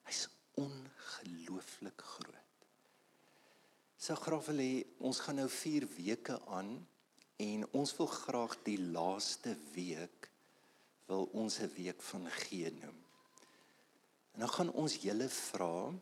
Hy's 0.06 0.26
ongelooflik 0.60 2.02
groot. 2.14 2.66
So 3.98 4.14
graag 4.20 4.44
wil 4.50 4.62
hê 4.62 4.72
ons 5.08 5.20
gaan 5.24 5.40
nou 5.40 5.48
4 5.50 5.86
weke 5.96 6.38
aan 6.52 6.76
en 7.36 7.66
ons 7.76 7.96
wil 7.96 8.06
graag 8.06 8.56
die 8.64 8.78
laaste 8.80 9.56
week 9.74 10.30
wil 11.06 11.28
ons 11.32 11.58
'n 11.60 11.72
week 11.76 12.02
van 12.02 12.30
gee 12.30 12.70
noem. 12.72 12.98
En 14.32 14.40
dan 14.40 14.48
gaan 14.48 14.72
ons 14.72 14.96
julle 14.96 15.28
vra 15.28 15.92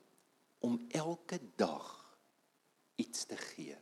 om 0.59 0.87
elke 0.88 1.40
dag 1.57 2.16
iets 2.94 3.25
te 3.25 3.37
gee. 3.37 3.77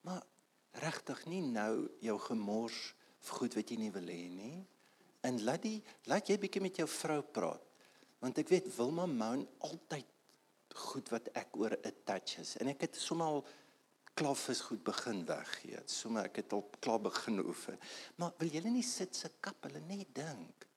Maar 0.00 0.22
regtig 0.70 1.24
nie 1.26 1.42
nou 1.42 1.88
jou 2.00 2.18
gemors 2.18 2.94
vir 3.18 3.36
goed 3.38 3.54
wat 3.54 3.70
jy 3.70 3.76
nie 3.76 3.90
wil 3.90 4.08
hê 4.08 4.28
nie. 4.30 4.66
En 5.20 5.42
laat 5.44 5.62
die 5.62 5.82
laat 6.10 6.28
jy 6.28 6.38
bietjie 6.38 6.62
met 6.62 6.76
jou 6.76 6.88
vrou 6.88 7.20
praat. 7.22 7.62
Want 8.18 8.38
ek 8.38 8.48
weet 8.48 8.76
Wilma 8.76 9.06
Moun 9.06 9.48
altyd 9.58 10.06
goed 10.88 11.08
wat 11.12 11.28
ek 11.36 11.56
oor 11.56 11.76
'n 11.76 11.94
touch 12.04 12.38
is 12.38 12.56
en 12.56 12.68
ek 12.68 12.80
het 12.80 12.96
sommer 12.96 13.26
al 13.26 13.44
klafs 14.14 14.60
goed 14.68 14.82
begin 14.84 15.24
weggee. 15.26 15.80
Sommige 15.86 16.28
ek 16.30 16.42
het 16.42 16.52
al 16.52 16.64
klaar 16.80 17.00
begin 17.00 17.40
oefen. 17.42 17.78
Maar 18.20 18.34
wil 18.38 18.52
julle 18.52 18.70
nie 18.74 18.86
sit 18.86 19.16
se 19.16 19.30
kap 19.40 19.64
hulle 19.66 19.80
net 19.88 20.12
dink. 20.14 20.68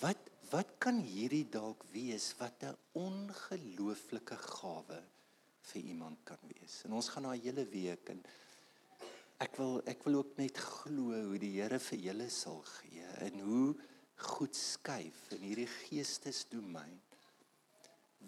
Wat 0.00 0.32
wat 0.52 0.76
kan 0.78 1.00
hierdie 1.02 1.48
dalk 1.50 1.82
wees 1.90 2.28
wat 2.38 2.62
'n 2.62 2.76
ongelooflike 2.94 4.36
gawe 4.36 5.00
vir 5.60 5.82
iemand 5.82 6.18
kan 6.24 6.38
wees? 6.54 6.84
En 6.84 6.92
ons 6.92 7.08
gaan 7.08 7.22
na 7.22 7.32
hele 7.32 7.66
week 7.66 8.08
en 8.08 8.22
ek 9.38 9.56
wil 9.56 9.82
ek 9.86 10.04
wil 10.04 10.14
ook 10.14 10.36
net 10.36 10.56
glo 10.56 11.18
hoe 11.28 11.38
die 11.38 11.60
Here 11.60 11.78
vir 11.78 11.98
julle 11.98 12.30
sal 12.30 12.62
gee 12.62 13.08
en 13.26 13.40
hoe 13.40 13.74
goed 14.16 14.56
skuif 14.56 15.32
in 15.36 15.42
hierdie 15.42 15.68
geestesdomein 15.68 17.00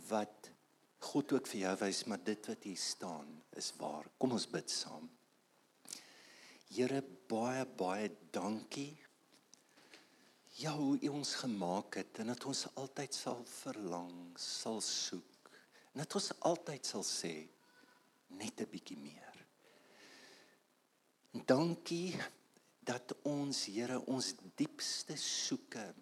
wat 0.09 0.51
God 0.99 1.33
ook 1.33 1.47
vir 1.47 1.61
jou 1.61 1.75
wys 1.81 2.05
maar 2.11 2.23
dit 2.25 2.49
wat 2.51 2.65
hier 2.67 2.81
staan 2.81 3.29
is 3.57 3.71
waar. 3.79 4.09
Kom 4.19 4.35
ons 4.35 4.49
bid 4.51 4.71
saam. 4.71 5.07
Here 6.69 7.03
baie 7.31 7.65
baie 7.79 8.11
dankie. 8.35 8.99
Ja, 10.59 10.75
hoe 10.75 10.99
U 10.99 11.09
ons 11.21 11.37
gemaak 11.39 12.01
het 12.01 12.19
en 12.19 12.33
dat 12.33 12.45
ons 12.51 12.67
altyd 12.75 13.15
sal 13.15 13.45
verlang, 13.47 14.35
sal 14.43 14.81
soek. 14.83 15.53
En 15.95 16.03
dat 16.03 16.19
ons 16.19 16.33
altyd 16.51 16.87
sal 16.87 17.07
sê 17.07 17.35
net 18.29 18.61
'n 18.61 18.71
bietjie 18.71 18.99
meer. 18.99 19.47
Dankie 21.47 22.19
dat 22.81 23.13
ons 23.23 23.67
Here 23.67 24.01
ons 24.07 24.35
diepste 24.57 25.17
soeke 25.17 25.95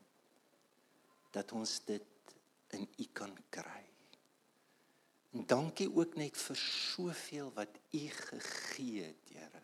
dat 1.30 1.52
ons 1.52 1.80
dit 1.84 2.34
in 2.70 2.88
U 2.98 3.06
kan 3.12 3.34
kry. 3.50 3.95
En 5.36 5.42
dankie 5.44 5.90
ook 5.92 6.14
net 6.16 6.36
vir 6.40 6.56
soveel 6.56 7.50
wat 7.52 7.74
U 7.92 8.04
gegee 8.08 9.02
het, 9.04 9.32
Here. 9.34 9.60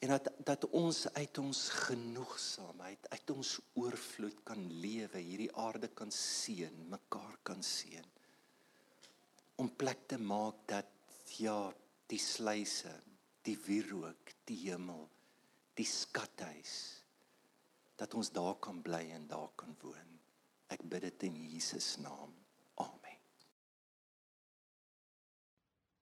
En 0.00 0.14
dat 0.14 0.30
dat 0.48 0.64
ons 0.72 1.02
uit 1.12 1.38
ons 1.38 1.58
genoegsaamheid, 1.82 3.10
uit 3.12 3.30
ons 3.34 3.50
oorvloed 3.76 4.38
kan 4.48 4.62
lewe, 4.80 5.20
hierdie 5.20 5.50
aarde 5.52 5.90
kan 5.92 6.08
seën, 6.16 6.80
mekaar 6.88 7.36
kan 7.44 7.60
seën. 7.60 8.08
Om 9.60 9.68
plek 9.76 10.06
te 10.08 10.16
maak 10.16 10.64
dat 10.72 10.88
ja, 11.36 11.58
die 12.08 12.22
sluise, 12.24 12.94
die 13.44 13.58
wierook, 13.66 14.32
die 14.48 14.62
hemel, 14.64 15.04
die 15.76 15.88
skathuis 15.88 16.78
dat 18.00 18.16
ons 18.16 18.32
daar 18.32 18.56
kan 18.64 18.80
bly 18.80 19.10
en 19.12 19.28
daar 19.28 19.50
kan 19.60 19.76
woon. 19.84 20.14
Ek 20.72 20.80
bid 20.88 21.04
dit 21.04 21.28
in 21.28 21.42
Jesus 21.52 21.98
naam. 22.00 22.39